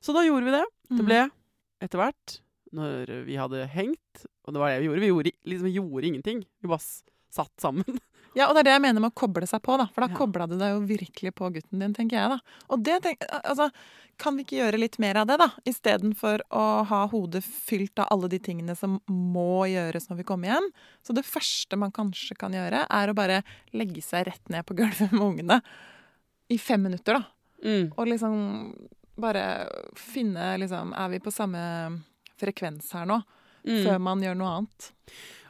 Så 0.00 0.12
da 0.12 0.20
gjorde 0.26 0.44
vi 0.44 0.50
det. 0.58 0.64
Det 0.90 0.98
Mm. 1.00 1.06
ble 1.06 1.30
etter 1.80 2.00
hvert, 2.02 2.36
når 2.76 3.24
vi 3.26 3.34
hadde 3.40 3.64
hengt 3.72 4.26
Og 4.46 4.54
det 4.54 4.60
var 4.62 4.70
det 4.70 4.80
vi 4.82 4.86
gjorde. 4.86 5.00
Vi 5.02 5.08
gjorde, 5.10 5.30
liksom, 5.50 5.66
vi 5.66 5.72
gjorde 5.74 6.06
ingenting. 6.06 6.44
Vi 6.62 6.68
bare 6.70 6.86
satt 7.34 7.52
sammen. 7.62 7.84
Ja, 8.38 8.44
og 8.46 8.54
det 8.54 8.60
er 8.60 8.66
det 8.68 8.72
jeg 8.76 8.82
mener 8.84 9.02
med 9.02 9.10
å 9.10 9.16
koble 9.18 9.42
seg 9.50 9.58
på, 9.66 9.74
da. 9.74 9.88
For 9.90 10.04
da 10.04 10.06
Ja. 10.06 10.14
kobla 10.14 10.44
du 10.46 10.52
deg 10.54 10.70
jo 10.70 10.84
virkelig 10.86 11.32
på 11.34 11.48
gutten 11.50 11.80
din, 11.82 11.90
tenker 11.96 12.14
jeg, 12.14 12.28
da. 12.30 12.60
Og 12.70 12.84
det 12.86 13.00
tenk, 13.02 13.24
altså, 13.40 13.66
kan 14.22 14.36
vi 14.38 14.44
ikke 14.44 14.60
gjøre 14.60 14.78
litt 14.78 14.98
mer 15.02 15.18
av 15.18 15.26
det, 15.26 15.38
da? 15.40 15.48
Istedenfor 15.66 16.44
å 16.54 16.84
ha 16.86 17.00
hodet 17.10 17.42
fylt 17.42 17.98
av 17.98 18.06
alle 18.14 18.30
de 18.30 18.38
tingene 18.38 18.76
som 18.78 19.00
må 19.10 19.64
gjøres 19.66 20.06
når 20.06 20.20
vi 20.20 20.26
kommer 20.30 20.52
hjem. 20.52 20.68
Så 21.02 21.16
det 21.18 21.26
første 21.26 21.74
man 21.82 21.90
kanskje 21.90 22.38
kan 22.38 22.54
gjøre, 22.54 22.84
er 22.86 23.10
å 23.10 23.16
bare 23.18 23.40
legge 23.74 23.98
seg 24.06 24.28
rett 24.30 24.46
ned 24.54 24.62
på 24.68 24.78
gulvet 24.78 25.10
med 25.16 25.26
ungene. 25.26 25.58
I 26.54 26.58
fem 26.62 26.86
minutter, 26.86 27.18
da. 27.18 27.26
Mm. 27.66 27.90
Og 27.98 28.06
liksom 28.14 28.38
bare 29.20 29.42
finne 29.96 30.56
liksom 30.62 30.92
Er 30.96 31.08
vi 31.12 31.18
på 31.22 31.32
samme 31.34 31.60
frekvens 32.40 32.92
her 32.96 33.06
nå? 33.06 33.20
Mm. 33.60 33.82
før 33.84 33.98
man 34.00 34.22
gjør 34.24 34.36
noe 34.40 34.50
annet. 34.56 34.86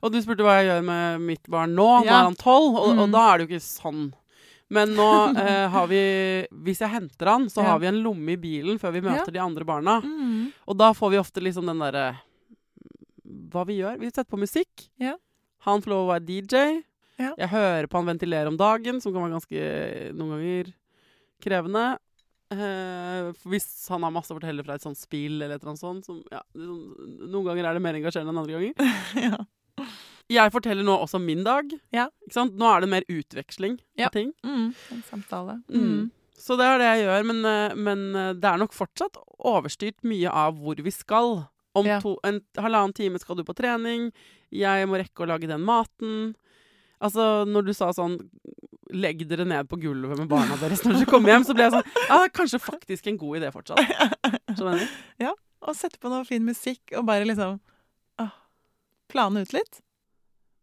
Og 0.02 0.10
du 0.10 0.16
spurte 0.18 0.42
hva 0.42 0.56
jeg 0.58 0.66
gjør 0.66 0.80
med 0.82 1.20
mitt 1.22 1.44
barn 1.46 1.76
nå. 1.78 1.84
Nå 2.02 2.08
er 2.10 2.24
han 2.26 2.34
tolv, 2.34 2.74
og, 2.74 2.88
og 2.98 3.04
Mm. 3.06 3.12
da 3.14 3.20
er 3.30 3.38
det 3.38 3.44
jo 3.46 3.50
ikke 3.54 3.62
sånn. 3.62 4.00
Men 4.68 4.96
nå 4.96 5.06
eh, 5.38 5.68
har 5.70 5.86
vi 5.86 6.00
Hvis 6.50 6.80
jeg 6.82 6.90
henter 6.90 7.26
han, 7.30 7.46
så 7.46 7.62
Ja. 7.62 7.68
har 7.70 7.78
vi 7.78 7.86
en 7.86 8.02
lomme 8.02 8.32
i 8.34 8.36
bilen 8.36 8.78
før 8.82 8.92
vi 8.96 9.00
møter 9.06 9.30
Ja. 9.30 9.36
de 9.36 9.38
andre 9.44 9.64
barna. 9.64 10.00
Mm. 10.02 10.52
Og 10.66 10.76
da 10.76 10.90
får 10.92 11.10
vi 11.14 11.18
ofte 11.22 11.40
liksom 11.40 11.66
den 11.70 11.78
derre 11.78 12.18
Hva 13.52 13.64
vi 13.66 13.78
gjør? 13.78 13.98
Vi 14.00 14.10
setter 14.10 14.24
på 14.30 14.38
musikk. 14.42 14.88
Ja. 14.98 15.14
Han 15.66 15.80
får 15.82 15.90
lov 15.92 16.08
å 16.08 16.12
være 16.14 16.26
DJ. 16.26 16.82
Ja. 17.20 17.34
Jeg 17.38 17.48
hører 17.52 17.86
på 17.86 17.98
han 18.00 18.06
ventilere 18.10 18.48
om 18.48 18.56
dagen, 18.56 19.00
som 19.00 19.12
kan 19.12 19.22
være 19.22 19.38
ganske 19.38 20.12
noen 20.16 20.30
ganger 20.34 20.72
krevende. 21.44 21.98
For 22.50 23.50
hvis 23.52 23.66
han 23.92 24.02
har 24.06 24.12
masse 24.14 24.32
å 24.34 24.38
fortelle 24.38 24.64
fra 24.66 24.74
et 24.78 24.84
sånt 24.84 24.98
spill 24.98 25.38
eller 25.38 25.54
et 25.56 25.62
eller 25.62 25.72
annet 25.72 25.82
sånt 25.84 26.06
som, 26.08 26.20
ja, 26.32 26.40
liksom, 26.56 26.80
Noen 27.30 27.46
ganger 27.46 27.68
er 27.70 27.76
det 27.78 27.82
mer 27.84 27.98
engasjerende 28.00 28.32
enn 28.34 28.40
andre 28.42 28.56
ganger. 28.58 28.94
ja. 29.28 29.86
Jeg 30.30 30.52
forteller 30.54 30.86
nå 30.86 30.94
også 31.02 31.18
min 31.22 31.42
dag. 31.46 31.70
Ja. 31.94 32.08
Nå 32.36 32.66
er 32.70 32.84
det 32.84 32.90
mer 32.92 33.06
utveksling 33.10 33.78
Ja. 33.98 34.06
av 34.08 34.14
ting. 34.14 34.32
Mm. 34.46 34.68
En 34.94 35.04
samtale. 35.08 35.56
Mm. 35.70 36.10
Så 36.40 36.56
det 36.56 36.66
er 36.66 36.78
det 36.80 36.90
jeg 36.90 37.06
gjør, 37.06 37.24
men, 37.28 37.40
eh, 37.44 37.74
men 37.76 38.04
eh, 38.16 38.32
det 38.38 38.48
er 38.48 38.60
nok 38.62 38.72
fortsatt 38.76 39.18
overstyrt 39.44 39.98
mye 40.08 40.30
av 40.32 40.56
hvor 40.58 40.78
vi 40.80 40.92
skal. 40.94 41.42
Om 41.76 41.86
to, 42.02 42.16
en 42.26 42.40
halvannen 42.58 42.94
time 42.96 43.18
skal 43.22 43.38
du 43.38 43.44
på 43.46 43.54
trening, 43.54 44.08
jeg 44.50 44.86
må 44.90 44.98
rekke 44.98 45.22
å 45.22 45.28
lage 45.30 45.46
den 45.50 45.62
maten. 45.62 46.32
Altså, 47.00 47.44
når 47.46 47.68
du 47.68 47.72
sa 47.76 47.92
sånn 47.94 48.16
Legg 48.92 49.26
dere 49.30 49.44
ned 49.48 49.68
på 49.70 49.78
gulvet 49.82 50.18
med 50.18 50.28
barna 50.30 50.56
deres 50.60 50.82
når 50.84 50.98
dere 51.00 51.10
kommer 51.10 51.34
hjem, 51.34 51.44
så 51.48 51.54
ble 51.56 51.66
jeg 51.68 51.74
sånn 51.76 51.92
Ja, 52.08 52.22
er 52.24 52.32
kanskje 52.34 52.60
faktisk 52.62 53.06
en 53.12 53.18
god 53.20 53.38
idé 53.42 53.52
fortsatt. 53.54 53.84
Skjønner 54.56 54.80
du? 54.82 55.30
Og 55.66 55.76
sette 55.80 56.00
på 56.00 56.08
noe 56.12 56.24
fin 56.28 56.42
musikk 56.46 56.94
og 56.96 57.04
bare 57.10 57.26
liksom 57.28 57.58
ah, 58.22 58.32
plane 59.12 59.42
ut 59.46 59.52
litt. 59.56 59.80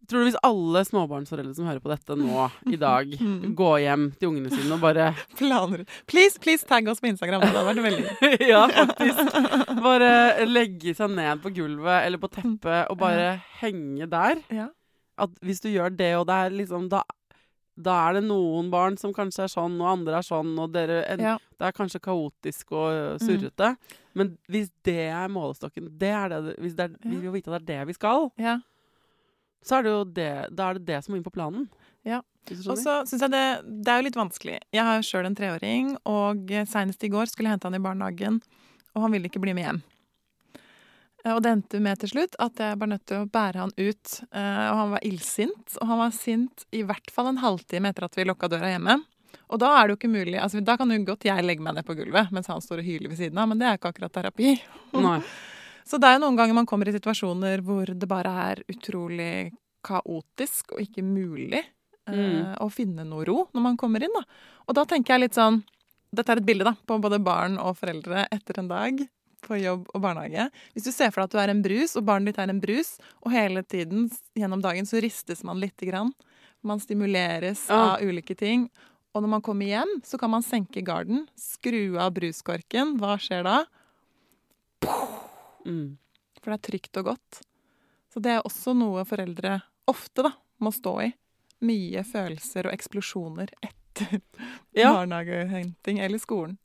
Tror 0.07 0.21
du 0.23 0.29
hvis 0.29 0.37
alle 0.47 0.79
småbarnsforeldre 0.87 1.51
som 1.57 1.65
hører 1.67 1.81
på 1.83 1.89
dette 1.91 2.15
nå 2.15 2.45
i 2.71 2.77
dag, 2.79 3.09
Mm. 3.27 3.51
går 3.59 3.77
hjem 3.83 4.03
til 4.15 4.29
ungene 4.29 4.51
sine 4.53 4.71
og 4.77 4.79
bare 4.85 5.09
Planer. 5.39 5.83
Please, 6.07 6.39
please 6.39 6.63
tagg 6.65 6.87
oss 6.87 7.01
på 7.03 7.09
Instagram. 7.11 7.43
Det 7.43 7.49
hadde 7.51 7.65
vært 7.67 7.83
veldig 7.83 8.47
ja, 8.47 8.61
faktisk. 8.71 9.35
Bare 9.83 10.11
legge 10.47 10.93
seg 10.95 11.11
ned 11.11 11.41
på 11.43 11.51
gulvet 11.57 12.05
eller 12.07 12.21
på 12.23 12.29
teppet 12.31 12.87
og 12.93 12.99
bare 13.01 13.33
henge 13.59 14.07
der. 14.11 14.39
Ja. 14.53 14.69
At 15.19 15.33
hvis 15.43 15.59
du 15.63 15.67
gjør 15.73 15.91
det, 15.97 16.13
og 16.21 16.27
det 16.29 16.37
er 16.45 16.55
liksom 16.55 16.87
da, 16.93 17.01
da 17.77 17.95
er 18.07 18.17
det 18.17 18.23
noen 18.25 18.71
barn 18.73 18.95
som 18.97 19.13
kanskje 19.13 19.43
er 19.45 19.51
sånn, 19.53 19.75
og 19.81 19.89
andre 19.91 20.17
er 20.17 20.25
sånn, 20.25 20.55
og 20.59 20.71
dere, 20.73 21.03
en, 21.13 21.19
Ja. 21.21 21.35
det 21.59 21.67
er 21.67 21.75
kanskje 21.77 22.01
kaotisk 22.01 22.71
og 22.73 23.19
surrete. 23.21 23.69
Mm. 23.75 23.97
Men 24.17 24.37
hvis 24.49 24.71
det 24.83 24.97
er 25.13 25.27
målestokken, 25.29 25.91
det 25.97 26.09
er 26.09 26.29
det, 26.33 26.55
hvis 26.57 26.73
det 26.75 26.87
er, 26.87 26.95
vi 27.03 27.19
vil 27.21 27.35
vite 27.35 27.53
at 27.53 27.61
det 27.65 27.75
er 27.75 27.83
det 27.85 27.87
vi 27.91 27.93
skal, 27.99 28.31
ja. 28.41 28.57
så 29.61 29.77
er 29.77 29.83
det 29.85 29.91
jo 29.93 30.03
det, 30.05 30.31
da 30.57 30.69
er 30.71 30.79
det 30.79 30.85
det 30.87 31.03
som 31.05 31.13
må 31.13 31.19
inn 31.19 31.27
på 31.27 31.33
planen. 31.35 31.67
Ja. 32.07 32.23
Og 32.47 32.77
så 32.79 33.01
syns 33.05 33.21
jeg 33.25 33.31
det, 33.33 33.45
det 33.83 33.91
er 33.91 33.99
jo 33.99 34.07
litt 34.07 34.17
vanskelig. 34.17 34.57
Jeg 34.71 34.83
har 34.87 34.95
jo 34.97 35.03
sjøl 35.05 35.27
en 35.27 35.35
treåring, 35.35 35.97
og 36.07 36.47
seinest 36.71 37.03
i 37.03 37.09
går 37.11 37.27
skulle 37.29 37.49
jeg 37.51 37.57
hente 37.57 37.67
han 37.67 37.75
i 37.75 37.83
barnehagen, 37.83 38.41
og 38.95 39.03
han 39.03 39.11
ville 39.13 39.27
ikke 39.29 39.41
bli 39.43 39.53
med 39.53 39.67
hjem. 39.67 39.81
Eh, 41.27 41.33
Og 41.35 41.41
det 41.43 41.51
endte 41.51 41.81
med 41.83 41.99
til 41.99 42.13
slutt 42.15 42.37
at 42.39 42.61
jeg 42.63 42.79
var 42.79 42.87
nødt 42.93 43.03
til 43.09 43.25
å 43.25 43.27
bære 43.29 43.59
han 43.65 43.73
ut. 43.75 44.13
eh, 44.31 44.65
Og 44.71 44.77
han 44.79 44.91
var 44.95 45.03
illsint, 45.03 45.75
og 45.81 45.87
han 45.91 45.99
var 46.05 46.15
sint 46.15 46.65
i 46.71 46.83
hvert 46.87 47.11
fall 47.11 47.27
en 47.33 47.41
halvtime 47.43 47.91
etter 47.91 48.07
at 48.07 48.15
vi 48.15 48.23
lukka 48.29 48.47
døra 48.49 48.71
hjemme. 48.71 49.01
Og 49.51 49.59
da 49.59 49.73
er 49.77 49.87
det 49.87 49.93
jo 49.95 49.99
ikke 49.99 50.11
mulig 50.11 50.39
altså 50.39 50.59
Da 50.63 50.75
kan 50.79 50.89
jo 50.91 50.97
godt 51.07 51.23
jeg 51.27 51.43
legge 51.43 51.61
meg 51.63 51.75
ned 51.75 51.85
på 51.87 51.95
gulvet 51.95 52.31
mens 52.35 52.47
han 52.47 52.59
står 52.63 52.79
og 52.81 52.87
hyler 52.87 53.09
ved 53.11 53.17
siden 53.19 53.37
av, 53.39 53.47
men 53.47 53.59
det 53.59 53.67
er 53.67 53.77
ikke 53.77 53.91
akkurat 53.93 54.11
terapi. 54.15 54.59
Nei. 54.93 55.21
Så 55.87 55.99
det 55.99 56.07
er 56.09 56.17
jo 56.17 56.25
noen 56.25 56.35
ganger 56.35 56.53
man 56.53 56.65
kommer 56.67 56.87
i 56.89 56.91
situasjoner 56.95 57.61
hvor 57.63 57.85
det 57.87 58.07
bare 58.11 58.31
er 58.51 58.63
utrolig 58.67 59.53
kaotisk 59.87 60.73
og 60.75 60.81
ikke 60.83 61.03
mulig 61.03 61.61
eh, 61.63 61.73
Mm. 62.07 62.55
å 62.63 62.69
finne 62.71 63.03
noe 63.03 63.25
ro 63.27 63.49
når 63.53 63.61
man 63.61 63.77
kommer 63.77 64.03
inn. 64.03 64.13
Da. 64.15 64.23
Og 64.67 64.75
da 64.75 64.85
tenker 64.87 65.13
jeg 65.15 65.25
litt 65.27 65.35
sånn 65.35 65.63
Dette 66.15 66.31
er 66.31 66.37
et 66.39 66.45
bilde 66.47 66.63
da, 66.63 66.71
på 66.87 66.95
både 67.03 67.19
barn 67.19 67.57
og 67.59 67.75
foreldre 67.75 68.27
etter 68.31 68.59
en 68.61 68.69
dag 68.71 69.01
på 69.45 69.57
jobb 69.61 69.87
og 69.93 70.01
barnehage. 70.03 70.47
Hvis 70.73 70.87
du 70.87 70.91
ser 70.91 71.11
for 71.13 71.21
deg 71.21 71.29
at 71.29 71.35
du 71.35 71.41
er 71.43 71.53
en 71.53 71.63
brus, 71.65 71.95
og 71.99 72.05
barnet 72.07 72.31
ditt 72.33 72.41
er 72.43 72.51
en 72.53 72.61
brus, 72.63 72.95
og 73.23 73.31
hele 73.33 73.63
tiden 73.63 74.07
gjennom 74.37 74.63
dagen 74.63 74.87
så 74.89 75.01
ristes 75.03 75.43
man 75.47 75.59
lite 75.61 75.89
grann. 75.89 76.13
Man 76.65 76.81
stimuleres 76.81 77.67
av 77.71 78.01
ulike 78.01 78.35
ting. 78.35 78.67
Og 79.15 79.23
når 79.23 79.31
man 79.37 79.41
kommer 79.45 79.65
hjem, 79.69 79.95
så 80.05 80.17
kan 80.21 80.29
man 80.33 80.43
senke 80.45 80.81
garden, 80.85 81.27
skru 81.39 81.97
av 82.01 82.11
bruskorken. 82.17 82.97
Hva 83.01 83.15
skjer 83.21 83.45
da? 83.47 83.61
Mm. 85.65 85.97
For 86.41 86.51
det 86.51 86.57
er 86.57 86.65
trygt 86.71 86.99
og 87.01 87.09
godt. 87.13 87.39
Så 88.13 88.21
det 88.23 88.35
er 88.35 88.45
også 88.45 88.73
noe 88.77 89.03
foreldre 89.07 89.59
ofte 89.89 90.25
da, 90.27 90.33
må 90.63 90.71
stå 90.73 90.93
i. 91.07 91.09
Mye 91.65 92.03
følelser 92.05 92.69
og 92.69 92.75
eksplosjoner 92.77 93.49
etter 93.61 94.19
Ja. 94.77 94.91
barnehagehenting 94.97 95.99
eller 96.05 96.21
skolen. 96.21 96.57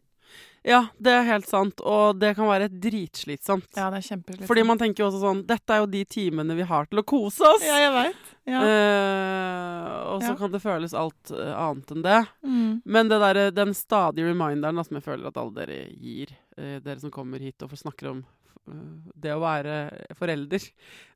Ja, 0.64 0.80
det 1.02 1.12
er 1.12 1.24
helt 1.26 1.48
sant, 1.50 1.80
og 1.82 2.18
det 2.22 2.34
kan 2.38 2.46
være 2.46 2.68
dritslitsomt. 2.70 3.66
Ja, 3.76 3.88
det 3.90 3.98
er 4.02 4.06
kjempeslitsomt. 4.12 4.46
Fordi 4.50 4.62
man 4.68 4.78
tenker 4.80 5.02
jo 5.02 5.08
også 5.10 5.22
sånn 5.24 5.40
Dette 5.48 5.74
er 5.74 5.82
jo 5.82 5.88
de 5.90 6.02
timene 6.06 6.54
vi 6.58 6.66
har 6.68 6.86
til 6.90 7.00
å 7.02 7.06
kose 7.06 7.42
oss. 7.48 7.64
Ja, 7.66 7.78
jeg 7.82 7.92
vet. 7.96 8.28
Ja. 8.50 8.60
Eh, 8.66 9.96
og 10.12 10.22
så 10.22 10.32
Ja. 10.32 10.36
kan 10.38 10.52
det 10.52 10.60
føles 10.62 10.94
alt 10.94 11.30
eh, 11.34 11.54
annet 11.54 11.90
enn 11.94 12.02
det. 12.02 12.20
Mm. 12.44 12.82
Men 12.84 13.08
det 13.10 13.18
der, 13.22 13.50
den 13.54 13.74
stadige 13.74 14.28
reminderen 14.30 14.76
da, 14.78 14.84
som 14.86 14.96
jeg 14.98 15.04
føler 15.06 15.26
at 15.30 15.36
alle 15.42 15.54
dere 15.58 15.80
gir, 15.98 16.30
eh, 16.56 16.78
dere 16.80 17.00
som 17.00 17.10
kommer 17.10 17.38
hit 17.42 17.62
og 17.62 17.70
får 17.70 17.82
snakker 17.84 18.10
om 18.10 18.22
eh, 18.68 19.12
det 19.18 19.34
å 19.34 19.40
være 19.42 19.76
forelder, 20.18 20.62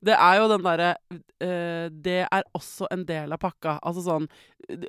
det 0.03 0.17
er 0.19 0.41
jo 0.41 0.49
den 0.55 0.63
derre 0.67 0.91
eh, 1.41 1.89
Det 1.91 2.21
er 2.31 2.43
også 2.55 2.89
en 2.91 3.05
del 3.07 3.33
av 3.33 3.39
pakka. 3.43 3.79
Altså 3.83 4.03
sånn 4.07 4.29
eh, 4.69 4.87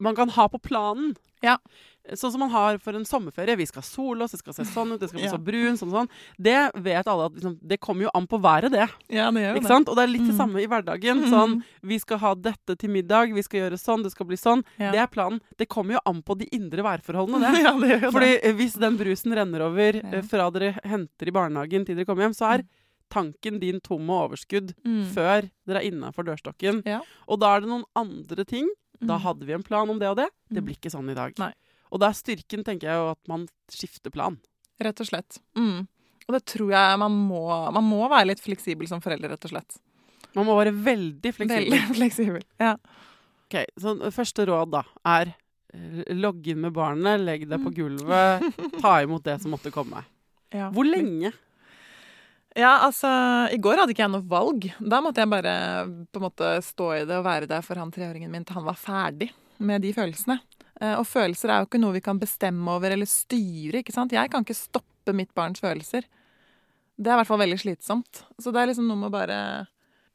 Man 0.00 0.16
kan 0.16 0.28
ha 0.30 0.48
på 0.48 0.58
planen. 0.62 1.14
Ja. 1.42 1.58
Sånn 2.16 2.32
som 2.32 2.40
man 2.40 2.50
har 2.50 2.78
for 2.80 2.96
en 2.96 3.04
sommerferie. 3.04 3.54
Vi 3.56 3.66
skal 3.68 3.82
sole 3.84 4.24
oss, 4.24 4.32
det 4.32 4.40
skal 4.40 4.54
se 4.56 4.64
sånn 4.64 4.92
ut, 4.94 5.00
det 5.00 5.08
skal 5.10 5.20
bli 5.20 5.26
Ja. 5.28 5.32
så 5.34 5.38
brun, 5.44 5.76
sånn 5.78 5.90
sånn. 5.92 6.08
Det 6.40 6.72
vet 6.74 7.06
alle 7.06 7.26
at 7.28 7.32
liksom, 7.36 7.58
det 7.62 7.78
kommer 7.80 8.02
jo 8.08 8.10
an 8.14 8.26
på 8.26 8.40
været, 8.40 8.70
det. 8.72 8.88
ja, 9.08 9.30
det 9.30 9.40
gjør 9.44 9.52
jo 9.54 9.60
Ikke 9.60 9.62
det. 9.62 9.68
sant? 9.68 9.88
Og 9.88 9.96
det 9.96 10.02
er 10.02 10.12
litt 10.12 10.26
det 10.26 10.34
Mm. 10.34 10.40
samme 10.40 10.62
i 10.62 10.66
hverdagen. 10.66 11.22
Sånn, 11.30 11.62
vi 11.82 11.98
skal 11.98 12.18
ha 12.18 12.34
dette 12.34 12.76
til 12.78 12.90
middag, 12.90 13.32
vi 13.34 13.42
skal 13.42 13.60
gjøre 13.60 13.78
sånn, 13.78 14.02
det 14.02 14.12
skal 14.12 14.26
bli 14.26 14.36
sånn. 14.36 14.64
Ja. 14.78 14.90
Det 14.92 14.98
er 15.00 15.06
planen. 15.08 15.40
Det 15.56 15.68
kommer 15.68 15.92
jo 15.94 16.00
an 16.06 16.22
på 16.22 16.36
de 16.38 16.46
indre 16.52 16.82
værforholdene, 16.82 17.40
det. 17.52 17.62
ja, 17.68 17.72
det 17.78 17.88
gjør 17.88 18.02
jo 18.02 18.10
Fordi 18.12 18.40
det. 18.42 18.56
hvis 18.56 18.74
den 18.80 18.96
brusen 18.98 19.32
renner 19.36 19.60
over 19.68 19.96
eh, 20.02 20.22
fra 20.22 20.50
dere 20.50 20.80
henter 20.84 21.28
i 21.28 21.30
barnehagen 21.30 21.84
til 21.86 21.96
dere 21.96 22.04
kommer 22.06 22.24
hjem, 22.28 22.34
så 22.36 22.54
er 22.58 22.64
tanken 23.10 23.58
din 23.60 23.80
tom 23.80 24.08
og 24.10 24.30
overskudd 24.30 24.74
Mm. 24.84 25.04
før 25.12 25.50
dere 25.66 25.78
er 25.84 25.90
innafor 25.90 26.24
dørstokken. 26.24 26.82
Ja. 26.86 27.00
Og 27.28 27.40
da 27.40 27.56
er 27.56 27.60
det 27.60 27.68
noen 27.68 27.84
andre 27.94 28.44
ting. 28.44 28.68
Da 29.00 29.16
Mm. 29.16 29.22
hadde 29.24 29.46
vi 29.46 29.52
en 29.54 29.62
plan 29.62 29.88
om 29.90 29.98
det 29.98 30.08
og 30.08 30.16
det. 30.16 30.28
Det 30.50 30.58
Mm. 30.62 30.64
blir 30.66 30.76
ikke 30.76 30.90
sånn 30.92 31.10
i 31.10 31.14
dag. 31.14 31.32
Nei. 31.38 31.52
Og 31.92 32.00
da 32.00 32.08
er 32.08 32.12
styrken, 32.12 32.62
tenker 32.64 32.82
jeg, 32.88 32.94
jo 32.94 33.10
at 33.10 33.18
man 33.28 33.48
skifter 33.70 34.10
plan. 34.12 34.38
Rett 34.80 35.00
og 35.00 35.06
slett. 35.06 35.38
Mm. 35.56 35.88
Og 36.28 36.34
det 36.34 36.44
tror 36.46 36.70
jeg 36.70 36.98
man 36.98 37.12
må 37.28 37.72
Man 37.72 37.84
må 37.84 38.08
være 38.08 38.26
litt 38.28 38.40
fleksibel 38.40 38.86
som 38.86 39.00
forelder, 39.00 39.30
rett 39.30 39.44
og 39.44 39.50
slett. 39.50 39.78
Man 40.34 40.46
må 40.46 40.54
være 40.62 40.72
veldig 40.72 41.32
fleksibel. 41.34 41.70
Veldig 41.70 41.96
fleksibel. 42.00 42.42
Ja. 42.60 42.76
Ok, 43.50 43.64
så 43.78 43.96
Første 44.12 44.46
råd 44.46 44.70
da 44.70 44.82
er 45.04 45.34
eh, 45.74 46.04
logg 46.14 46.46
inn 46.46 46.60
med 46.60 46.72
barnet, 46.72 47.20
legg 47.24 47.48
deg 47.48 47.60
på 47.60 47.70
Mm. 47.72 47.74
gulvet, 47.74 48.80
ta 48.80 49.00
imot 49.02 49.22
det 49.24 49.40
som 49.40 49.50
måtte 49.52 49.72
komme. 49.72 50.04
Ja. 50.52 50.70
Hvor 50.70 50.84
lenge? 50.84 51.32
Ja, 52.58 52.80
altså, 52.82 53.06
I 53.54 53.58
går 53.62 53.78
hadde 53.78 53.92
ikke 53.94 54.02
jeg 54.02 54.10
noe 54.10 54.26
valg. 54.26 54.64
Da 54.82 54.98
måtte 55.04 55.22
jeg 55.22 55.30
bare 55.30 55.52
på 56.10 56.18
en 56.18 56.24
måte 56.26 56.48
stå 56.66 56.88
i 56.98 57.04
det 57.06 57.18
og 57.20 57.26
være 57.28 57.46
der 57.50 57.62
for 57.62 57.78
han 57.78 57.92
treåringen 57.94 58.30
min 58.32 58.44
til 58.44 58.58
han 58.58 58.66
var 58.66 58.78
ferdig 58.80 59.30
med 59.62 59.82
de 59.84 59.92
følelsene. 59.94 60.40
Eh, 60.80 60.96
Og 60.98 61.06
følelser 61.06 61.52
er 61.52 61.60
jo 61.62 61.68
ikke 61.68 61.80
noe 61.82 61.94
vi 61.94 62.02
kan 62.02 62.18
bestemme 62.18 62.72
over 62.74 62.90
eller 62.90 63.06
styre. 63.06 63.82
ikke 63.84 63.94
sant? 63.94 64.12
Jeg 64.16 64.30
kan 64.32 64.42
ikke 64.42 64.56
stoppe 64.58 65.14
mitt 65.14 65.30
barns 65.36 65.60
følelser. 65.62 66.02
Det 67.00 67.06
er 67.08 67.14
i 67.14 67.20
hvert 67.20 67.28
fall 67.30 67.40
veldig 67.44 67.60
slitsomt. 67.62 68.24
Så 68.42 68.52
det 68.52 68.60
er 68.60 68.72
liksom 68.72 68.88
noe 68.88 68.98
med 68.98 69.08
å 69.12 69.14
bare 69.14 69.38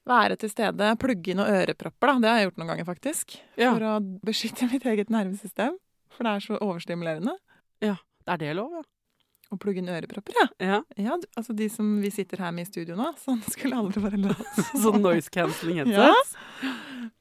være 0.05 0.35
til 0.37 0.51
stede. 0.51 0.91
Plugge 1.01 1.31
inn 1.31 1.39
noen 1.39 1.55
ørepropper, 1.63 2.11
da. 2.11 2.19
Det 2.21 2.29
har 2.29 2.37
jeg 2.41 2.49
gjort 2.49 2.59
noen 2.61 2.71
ganger, 2.73 2.85
faktisk. 2.91 3.37
Ja, 3.57 3.71
For 3.73 3.85
å 3.89 3.93
beskytte 4.27 4.67
mitt 4.69 4.85
eget 4.85 5.09
nervesystem. 5.13 5.79
For 6.13 6.27
det 6.27 6.35
er 6.35 6.43
så 6.45 6.59
overstimulerende. 6.59 7.33
Ja. 7.81 7.95
Er 8.27 8.37
det 8.41 8.51
lov, 8.57 8.75
ja? 8.75 8.83
Å 9.53 9.57
plugge 9.61 9.77
inn 9.77 9.89
ørepropper, 9.93 10.33
ja. 10.39 10.45
ja. 10.59 10.77
ja 10.97 11.15
altså 11.37 11.53
De 11.53 11.67
som 11.69 11.99
vi 12.01 12.09
sitter 12.09 12.41
her 12.41 12.51
med 12.55 12.65
i 12.65 12.69
studio 12.71 12.95
nå. 12.97 13.11
Sånn 13.25 13.41
skulle 13.45 13.77
aldri 13.77 14.01
være 14.01 14.17
lov. 14.23 14.41
Sånn 14.83 15.01
noise 15.03 15.29
cancelling 15.33 15.83
Ja. 15.93 16.11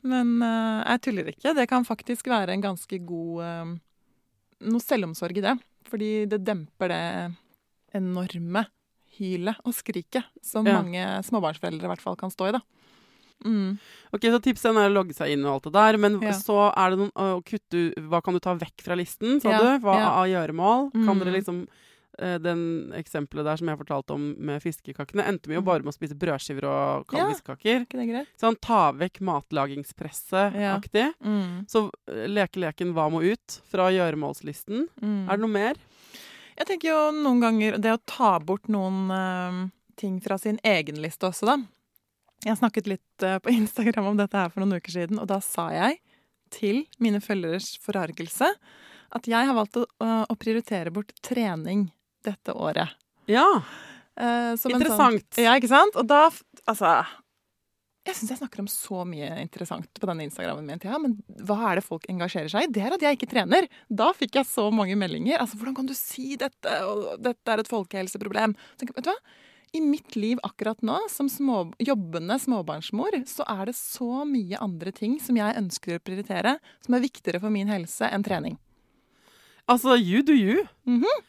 Men 0.05 0.39
uh, 0.43 0.81
jeg 0.95 1.03
tuller 1.05 1.29
ikke. 1.33 1.55
Det 1.57 1.67
kan 1.69 1.85
faktisk 1.85 2.29
være 2.33 2.57
en 2.57 2.65
ganske 2.65 2.99
god 3.05 3.43
uh, 3.45 3.75
Noe 4.65 4.81
selvomsorg 4.81 5.37
i 5.41 5.45
det. 5.45 5.57
Fordi 5.91 6.11
det 6.31 6.41
demper 6.47 6.89
det 6.93 7.03
enorme 7.95 8.65
hylet 9.19 9.61
og 9.63 9.75
skriket 9.77 10.25
som 10.43 10.67
Ja. 10.67 10.81
mange 10.81 11.03
småbarnsforeldre 11.29 11.87
i 11.87 11.93
hvert 11.93 12.03
fall 12.03 12.17
kan 12.19 12.33
stå 12.33 12.49
i. 12.49 12.55
da. 12.57 12.61
Mm. 13.45 13.77
Ok, 14.15 14.25
så 14.33 14.41
Tipset 14.41 14.73
er 14.73 14.89
å 14.89 14.95
logge 14.95 15.15
seg 15.15 15.35
inn 15.35 15.45
og 15.45 15.59
alt 15.59 15.65
det 15.69 15.73
der, 15.77 15.97
men 16.01 16.21
Ja. 16.23 16.33
så 16.33 16.73
er 16.73 16.91
det 16.91 16.99
noen 16.99 17.13
å 17.13 17.43
kutte 17.45 17.93
Hva 18.09 18.23
kan 18.25 18.33
du 18.35 18.41
ta 18.41 18.55
vekk 18.55 18.81
fra 18.83 18.95
listen, 18.97 19.41
sa 19.41 19.51
Ja, 19.51 19.59
du? 19.61 19.85
Hva 19.85 19.99
av 20.01 20.27
gjøremål? 20.27 20.93
Kan 20.93 21.05
Mm. 21.05 21.19
dere 21.21 21.35
liksom 21.37 21.63
eh, 21.69 21.84
den 22.19 22.93
eksempelet 22.95 23.45
der 23.45 23.57
som 23.59 23.69
jeg 23.69 23.79
fortalte 23.81 24.15
om 24.15 24.25
med 24.39 24.63
fiskekakene, 24.63 25.25
endte 25.27 25.49
vi 25.51 25.55
jo 25.57 25.61
Mm. 25.63 25.67
bare 25.67 25.83
med 25.83 25.93
å 25.93 25.97
spise 25.97 26.15
brødskiver 26.15 26.65
og 26.69 27.13
Ja. 27.13 27.27
fiskekaker. 27.33 27.87
Er 27.91 28.07
greit? 28.07 28.29
Sånn 28.41 28.57
ta 28.61 28.93
vekk 28.93 29.21
matlagingspresset-aktig. 29.21 31.13
Mm. 31.25 31.67
Så 31.69 31.91
lekeleken 32.09 32.93
hva 32.95 33.09
må 33.13 33.23
ut 33.25 33.61
fra 33.71 33.89
gjøremålslisten. 33.95 34.89
Mm. 35.03 35.29
Er 35.29 35.37
det 35.37 35.41
noe 35.45 35.53
mer? 35.55 35.75
Jeg 36.57 36.67
tenker 36.71 36.89
jo 36.93 37.01
noen 37.17 37.41
ganger 37.43 37.79
det 37.83 37.93
å 37.97 38.03
ta 38.07 38.39
bort 38.39 38.69
noen 38.71 39.11
uh, 39.11 39.71
ting 39.99 40.21
fra 40.23 40.39
sin 40.39 40.59
egen 40.63 41.01
liste 41.03 41.27
også, 41.27 41.47
da. 41.51 41.57
Jeg 42.45 42.59
snakket 42.61 42.87
litt 42.87 43.23
uh, 43.27 43.39
på 43.43 43.51
Instagram 43.59 44.13
om 44.13 44.17
dette 44.21 44.39
her 44.39 44.51
for 44.55 44.63
noen 44.63 44.79
uker 44.79 44.95
siden, 44.95 45.19
og 45.19 45.27
da 45.31 45.41
sa 45.43 45.71
jeg 45.75 45.99
til 46.55 46.85
mine 47.03 47.19
følgeres 47.25 47.73
forargelse 47.83 48.53
at 49.15 49.27
jeg 49.31 49.47
har 49.47 49.55
valgt 49.57 49.77
å, 49.79 49.85
å 50.03 50.35
prioritere 50.39 50.91
bort 50.95 51.11
trening 51.23 51.89
dette 52.27 52.55
året. 52.57 52.95
Ja. 53.31 53.47
Uh, 54.15 54.55
Interessant. 54.71 55.25
Sånn, 55.35 55.43
ja, 55.43 55.57
ikke 55.59 55.73
sant? 55.73 55.97
Og 55.99 56.07
da 56.07 56.29
Altså 56.71 56.91
Jeg 58.07 58.15
syns 58.15 58.31
jeg 58.31 58.39
snakker 58.39 58.63
om 58.63 58.69
så 58.71 59.01
mye 59.09 59.27
interessant 59.43 59.99
på 59.99 60.07
denne 60.07 60.27
Instagrammen 60.29 60.69
min. 60.69 60.83
Ja, 60.85 61.01
men 61.03 61.17
hva 61.49 61.57
er 61.71 61.81
det 61.81 61.87
folk 61.87 62.05
engasjerer 62.13 62.53
seg 62.53 62.67
i? 62.67 62.71
Det 62.77 62.85
er 62.85 62.95
at 62.95 63.03
jeg 63.03 63.19
ikke 63.19 63.31
trener. 63.33 63.67
Da 63.89 64.11
fikk 64.17 64.37
jeg 64.39 64.47
så 64.49 64.69
mange 64.73 64.97
meldinger. 65.01 65.41
Altså, 65.41 65.57
hvordan 65.59 65.77
kan 65.81 65.89
du 65.89 65.95
si 65.97 66.37
dette? 66.41 66.77
Og 66.85 67.17
dette 67.25 67.55
er 67.55 67.63
et 67.63 67.71
folkehelseproblem. 67.73 68.55
Så 68.77 68.87
vet 68.91 69.01
du 69.09 69.11
hva? 69.11 69.17
I 69.75 69.81
mitt 69.83 70.15
liv 70.21 70.39
akkurat 70.47 70.85
nå, 70.87 71.01
som 71.11 71.27
små, 71.33 71.65
jobbende 71.83 72.37
småbarnsmor, 72.39 73.17
så 73.27 73.43
er 73.51 73.65
det 73.73 73.75
så 73.75 74.23
mye 74.29 74.61
andre 74.63 74.93
ting 74.95 75.17
som 75.19 75.41
jeg 75.41 75.57
ønsker 75.59 75.97
å 75.97 76.05
prioritere, 76.05 76.59
som 76.85 76.95
er 76.95 77.03
viktigere 77.03 77.41
for 77.43 77.51
min 77.51 77.73
helse 77.73 78.07
enn 78.07 78.23
trening. 78.23 78.55
Altså, 79.67 79.97
you 79.99 80.23
do 80.23 80.37
you. 80.37 80.69
Mhm. 80.87 81.25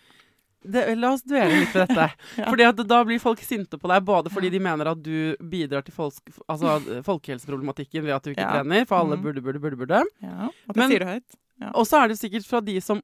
Det, 0.72 0.98
la 0.98 1.12
oss 1.14 1.22
dvele 1.24 1.60
litt 1.62 1.74
ved 1.76 1.88
dette. 1.88 2.08
Ja. 2.40 2.50
Fordi 2.50 2.64
at 2.68 2.82
Da 2.88 3.04
blir 3.06 3.20
folk 3.22 3.40
sinte 3.46 3.78
på 3.80 3.88
deg, 3.92 4.04
både 4.06 4.30
fordi 4.34 4.50
de 4.52 4.60
mener 4.60 4.88
at 4.92 5.02
du 5.04 5.36
bidrar 5.40 5.84
til 5.86 5.94
folk, 5.94 6.14
altså, 6.50 6.80
folkehelseproblematikken 7.06 8.04
ved 8.04 8.14
at 8.16 8.24
du 8.24 8.32
ikke 8.34 8.42
Ja. 8.46 8.52
trener, 8.62 8.86
for 8.86 8.98
alle 9.00 9.16
Mhm. 9.18 9.24
burde, 9.24 9.42
burde, 9.42 9.60
burde, 9.60 9.78
burde. 9.78 10.04
Ja, 10.22 10.50
at 10.70 10.76
Men- 10.76 10.90
sier 10.90 11.00
det 11.00 11.08
høyt. 11.08 11.40
Og 11.74 11.86
så 11.88 12.04
er 12.04 12.08
det 12.10 12.18
sikkert 12.20 12.46
fra 12.46 12.60
de 12.62 12.80
som 12.82 13.02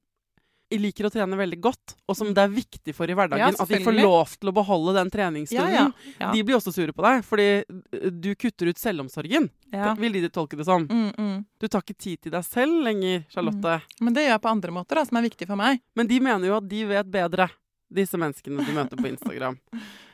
liker 0.79 1.07
å 1.07 1.11
trene 1.11 1.37
veldig 1.39 1.57
godt, 1.63 1.95
og 2.07 2.15
som 2.15 2.29
det 2.35 2.43
er 2.45 2.51
viktig 2.53 2.93
for 2.95 3.09
i 3.11 3.15
hverdagen 3.17 3.43
Ja, 3.43 3.49
at 3.51 3.71
de 3.71 3.79
får 3.83 3.95
lov 3.97 4.35
til 4.37 4.51
å 4.51 4.53
beholde 4.55 4.93
den 4.95 5.11
treningsstunden. 5.11 5.73
ja. 5.73 5.87
ja. 6.19 6.31
De 6.31 6.43
blir 6.47 6.55
også 6.55 6.73
sure 6.75 6.95
på 6.95 7.03
deg, 7.05 7.23
fordi 7.27 7.47
uh, 7.67 8.05
du 8.11 8.29
kutter 8.39 8.71
ut 8.71 8.79
selvomsorgen, 8.79 9.49
vil 9.99 10.19
de 10.19 10.29
tolke 10.33 10.59
det 10.59 10.67
som. 10.67 10.85
Mm, 10.87 11.09
mm. 11.17 11.39
Du 11.59 11.67
tar 11.67 11.83
ikke 11.83 11.97
tid 11.97 12.21
til 12.27 12.35
deg 12.35 12.45
selv 12.47 12.83
lenger, 12.85 13.25
Charlotte. 13.33 13.79
Men 13.99 14.15
det 14.15 14.27
gjør 14.27 14.35
jeg 14.35 14.43
på 14.45 14.53
andre 14.53 14.75
måter, 14.75 15.01
da, 15.01 15.07
som 15.07 15.19
er 15.19 15.27
viktig 15.27 15.49
for 15.49 15.59
meg. 15.59 15.81
Men 15.97 16.11
de 16.11 16.21
mener 16.23 16.51
jo 16.51 16.59
at 16.59 16.69
de 16.71 16.85
vet 16.91 17.11
bedre, 17.11 17.49
disse 17.91 18.19
menneskene 18.19 18.63
du 18.63 18.71
møter 18.75 18.99
på 18.99 19.09
Instagram. 19.13 19.59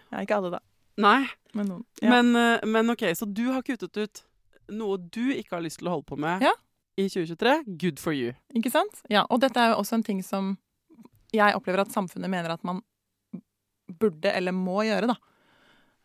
Ja, 0.10 0.24
ikke 0.24 0.40
alle, 0.40 0.58
da, 0.58 0.64
Nei, 0.98 1.28
men 1.54 1.68
noen. 1.70 1.84
Men, 2.02 2.32
uh, 2.34 2.66
men 2.66 2.90
OK, 2.90 3.06
så 3.14 3.28
du 3.30 3.46
har 3.52 3.62
kuttet 3.66 3.98
ut 3.98 4.24
noe 4.74 4.98
du 5.00 5.30
ikke 5.36 5.58
har 5.58 5.64
lyst 5.64 5.82
til 5.82 5.90
å 5.90 5.98
holde 5.98 6.10
på 6.10 6.18
med 6.20 6.44
Ja. 6.44 6.54
I 6.98 7.06
2023. 7.10 7.64
Good 7.78 8.00
for 8.02 8.14
you. 8.16 8.34
Ikke 8.58 8.72
sant? 8.74 9.02
Ja, 9.14 9.26
og 9.30 9.42
dette 9.44 9.62
er 9.62 9.74
jo 9.74 9.82
også 9.84 10.00
en 10.00 10.04
ting 10.08 10.24
som 10.26 10.56
jeg 11.36 11.56
opplever 11.58 11.84
at 11.84 11.92
samfunnet 11.94 12.32
mener 12.32 12.54
at 12.56 12.64
man 12.66 12.82
burde 14.00 14.32
eller 14.34 14.56
må 14.56 14.80
gjøre, 14.88 15.08
da. 15.14 15.16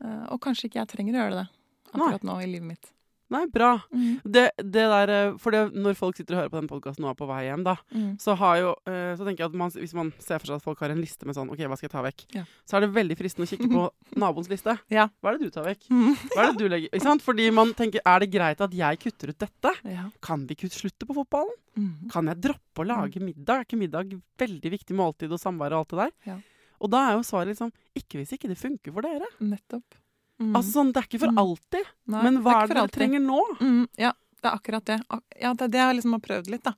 Eh, 0.04 0.24
Og 0.34 0.40
kanskje 0.44 0.68
ikke 0.68 0.80
jeg 0.82 0.90
trenger 0.92 1.16
å 1.16 1.22
gjøre 1.24 1.38
det 1.42 1.46
akkurat 1.92 2.22
nå 2.28 2.36
i 2.42 2.46
livet 2.50 2.68
mitt. 2.74 2.92
Nei, 3.32 3.42
bra. 3.52 3.70
Mm. 3.94 4.20
Det, 4.24 4.44
det 4.60 4.84
der, 4.92 5.12
uh, 5.32 5.38
for 5.40 5.54
det, 5.54 5.62
når 5.74 5.96
folk 5.98 6.18
sitter 6.20 6.36
og 6.36 6.40
hører 6.42 6.52
på 6.52 6.60
den 6.60 6.68
podkasten 6.70 7.06
og 7.06 7.10
er 7.14 7.18
på 7.18 7.28
vei 7.30 7.40
hjem, 7.48 7.64
da, 7.66 7.74
Mm. 7.92 8.10
så 8.20 8.34
har 8.38 8.58
jo 8.60 8.70
uh, 8.88 9.12
Så 9.16 9.24
tenker 9.26 9.42
jeg 9.44 9.50
at 9.50 9.56
man, 9.58 9.70
hvis 9.74 9.94
man 9.96 10.12
ser 10.22 10.38
for 10.42 10.50
seg 10.52 10.60
at 10.60 10.64
folk 10.66 10.80
har 10.84 10.92
en 10.94 11.00
liste 11.00 11.26
med 11.28 11.36
sånn 11.36 11.50
OK, 11.52 11.64
hva 11.64 11.76
skal 11.80 11.88
jeg 11.88 11.94
ta 11.96 12.02
vekk? 12.06 12.24
Ja. 12.36 12.44
Så 12.68 12.76
er 12.78 12.84
det 12.86 12.90
veldig 12.94 13.16
fristende 13.18 13.48
å 13.48 13.50
kikke 13.52 13.68
på 13.72 13.86
naboens 14.22 14.48
liste. 14.52 14.76
Ja. 14.92 15.08
Hva 15.20 15.32
er 15.32 15.38
det 15.40 15.48
du 15.50 15.56
tar 15.56 15.66
vekk? 15.70 15.88
Mm. 15.90 16.14
Hva 16.36 16.44
er 16.46 16.52
det 16.52 16.60
du 16.62 16.68
legger 16.72 16.92
Ikke 16.92 17.06
sant? 17.08 17.24
Fordi 17.26 17.48
man 17.54 17.72
tenker 17.78 18.04
er 18.04 18.24
det 18.24 18.30
greit 18.32 18.60
at 18.64 18.72
jeg 18.76 19.02
kutter 19.02 19.32
ut 19.34 19.38
dette? 19.46 19.74
Ja. 19.88 20.06
Kan 20.24 20.46
vi 20.48 20.56
kutte 20.60 20.78
slutte 20.78 21.08
på 21.08 21.16
fotballen? 21.16 21.56
Mm. 21.78 21.92
Kan 22.12 22.28
jeg 22.28 22.40
droppe 22.44 22.84
å 22.84 22.88
lage 22.88 23.20
middag? 23.24 23.62
Er 23.62 23.66
ikke 23.68 23.80
middag 23.80 24.12
veldig 24.42 24.72
viktig 24.76 24.96
måltid 24.98 25.32
og 25.32 25.40
samvær 25.40 25.72
og 25.72 25.84
alt 25.84 25.92
det 25.94 26.00
der? 26.04 26.12
Ja. 26.32 26.38
Og 26.82 26.90
da 26.90 26.98
er 27.08 27.16
jo 27.16 27.22
svaret 27.24 27.52
liksom 27.52 27.70
ikke 27.96 28.18
hvis 28.18 28.32
ikke 28.34 28.48
det 28.50 28.58
funker 28.58 28.92
for 28.96 29.06
dere. 29.06 29.28
Nettopp. 29.40 29.96
Mm. 30.42 30.56
Altså 30.58 30.72
sånn, 30.76 30.92
Det 30.92 31.02
er 31.02 31.06
ikke 31.08 31.20
for 31.22 31.32
Mm. 31.32 31.38
alltid. 31.38 31.86
Nei, 32.06 32.22
men 32.24 32.42
hva 32.42 32.54
er 32.62 32.66
det 32.68 32.76
dere 32.76 32.88
trenger 32.96 33.20
nå? 33.22 33.40
Mm, 33.60 33.88
ja, 33.98 34.12
det 34.42 34.48
er 34.50 34.56
akkurat 34.58 34.84
det. 34.84 35.00
Ak 35.10 35.22
ja, 35.40 35.52
det 35.54 35.62
er 35.62 35.68
det 35.68 35.80
jeg 35.82 35.96
liksom 36.00 36.12
har 36.12 36.20
prøvd 36.26 36.50
litt, 36.50 36.62
da. 36.64 36.74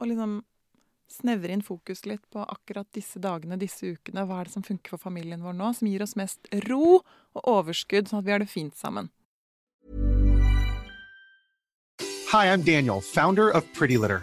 Å 0.00 0.06
liksom 0.06 0.42
snevre 1.10 1.50
inn 1.50 1.62
fokus 1.62 2.04
litt 2.06 2.22
på 2.30 2.44
akkurat 2.46 2.86
disse 2.94 3.18
dagene, 3.18 3.58
disse 3.58 3.82
ukene. 3.82 4.22
Hva 4.28 4.40
er 4.40 4.44
det 4.44 4.52
som 4.52 4.62
funker 4.62 4.90
for 4.90 4.98
familien 5.10 5.42
vår 5.42 5.54
nå, 5.58 5.74
som 5.74 5.88
gir 5.88 6.02
oss 6.02 6.14
mest 6.14 6.46
ro 6.68 7.00
og 7.34 7.42
overskudd, 7.44 8.06
sånn 8.08 8.20
at 8.20 8.24
vi 8.24 8.30
har 8.30 8.38
det 8.38 8.48
fint 8.48 8.74
sammen. 8.76 9.10
Hi, 12.30 12.46
I'm 12.46 12.62
Daniel, 12.62 13.00
founder 13.00 13.50
of 13.50 13.64
Pretty 13.74 13.96
Litter. 13.98 14.22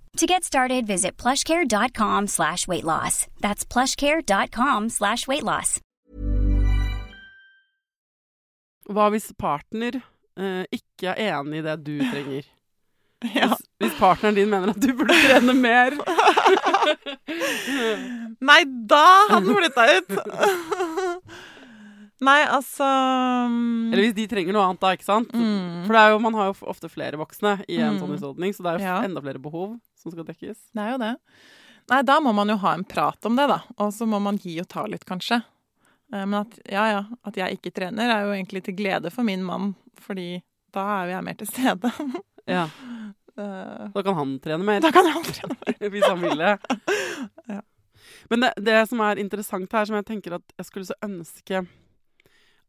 To 0.17 0.25
get 0.27 0.43
started, 0.43 0.85
visit 0.85 1.15
plushcare.com 1.17 2.27
slash 2.27 2.67
weight 2.67 2.83
loss. 2.83 3.27
That's 3.39 3.63
plushcare.com 3.65 4.89
slash 4.89 5.25
weight 5.27 5.43
loss. 5.43 5.79
Hva 8.91 9.05
hvis 9.13 9.29
partner 9.39 10.01
eh, 10.35 10.65
ikke 10.75 11.13
er 11.15 11.37
enig 11.39 11.61
i 11.61 11.63
det 11.63 11.77
du 11.87 11.93
trenger? 12.11 12.43
Ja. 13.23 13.47
Hvis, 13.53 13.61
hvis 13.85 13.95
partneren 14.01 14.35
din 14.35 14.49
mener 14.51 14.69
at 14.73 14.81
du 14.83 14.91
burde 14.97 15.15
trene 15.15 15.53
mer? 15.55 15.95
Nei, 18.51 18.61
da 18.89 19.03
hadde 19.29 19.45
den 19.47 19.55
flytta 19.61 19.83
ut! 19.95 20.09
Nei, 22.21 22.41
altså 22.53 22.85
mm, 23.49 23.87
Eller 23.93 24.03
hvis 24.05 24.13
de 24.17 24.27
trenger 24.29 24.53
noe 24.53 24.61
annet, 24.67 24.81
da, 24.83 24.91
ikke 24.93 25.07
sant? 25.07 25.31
mm, 25.33 25.85
For 25.87 25.95
det 25.95 26.01
er 26.03 26.11
jo, 26.13 26.19
man 26.21 26.35
har 26.37 26.51
jo 26.51 26.67
ofte 26.69 26.89
flere 26.91 27.17
voksne 27.17 27.55
i 27.65 27.79
en 27.81 27.95
Mm. 27.95 27.99
sånn 28.03 28.11
husholdning, 28.13 28.51
så 28.53 28.61
det 28.67 28.73
er 28.73 28.77
jo 28.77 28.83
Ja. 28.91 28.99
enda 29.07 29.23
flere 29.25 29.41
behov 29.41 29.71
som 30.01 30.13
skal 30.13 30.25
dekkes. 30.27 30.57
Det 30.75 30.83
er 30.83 30.93
jo 30.95 30.99
det. 31.01 31.13
Nei, 31.91 32.01
da 32.07 32.19
må 32.23 32.31
man 32.37 32.49
jo 32.53 32.57
ha 32.61 32.75
en 32.77 32.85
prat 32.87 33.25
om 33.27 33.35
det, 33.39 33.47
da. 33.51 33.59
Og 33.81 33.89
så 33.95 34.05
må 34.09 34.19
man 34.23 34.37
gi 34.41 34.57
og 34.61 34.67
ta 34.71 34.85
litt, 34.89 35.05
kanskje. 35.09 35.41
Eh, 36.13 36.25
Men 36.25 36.41
at, 36.43 36.59
ja, 36.69 36.85
ja, 36.91 37.01
at 37.27 37.37
jeg 37.39 37.57
ikke 37.59 37.73
trener, 37.75 38.09
er 38.13 38.27
jo 38.27 38.35
egentlig 38.35 38.63
til 38.67 38.77
glede 38.77 39.11
for 39.13 39.27
min 39.27 39.43
mann, 39.47 39.73
fordi 40.01 40.41
da 40.71 40.85
er 40.99 41.09
jo 41.09 41.15
jeg 41.17 41.25
mer 41.27 41.39
til 41.41 41.51
stede. 41.53 41.93
Ja. 42.49 42.67
Eh, 43.39 43.83
Da 43.95 44.01
kan 44.03 44.17
han 44.17 44.31
trene 44.43 44.65
mer. 44.67 44.81
Da 44.83 44.89
kan 44.91 45.07
han 45.07 45.23
trene 45.23 45.55
mer. 45.55 45.77
hvis 45.93 46.03
han 46.03 46.19
vil 46.19 46.41
det. 46.41 46.49
Ja. 47.53 47.61
Men 48.29 48.43
det, 48.43 48.49
det 48.67 48.73
som 48.89 48.99
er 49.05 49.21
interessant 49.23 49.71
her, 49.71 49.85
som 49.87 49.95
jeg 49.95 50.05
tenker 50.09 50.35
at 50.35 50.51
jeg 50.59 50.67
skulle 50.67 50.89
så 50.89 50.97
ønske 51.07 51.61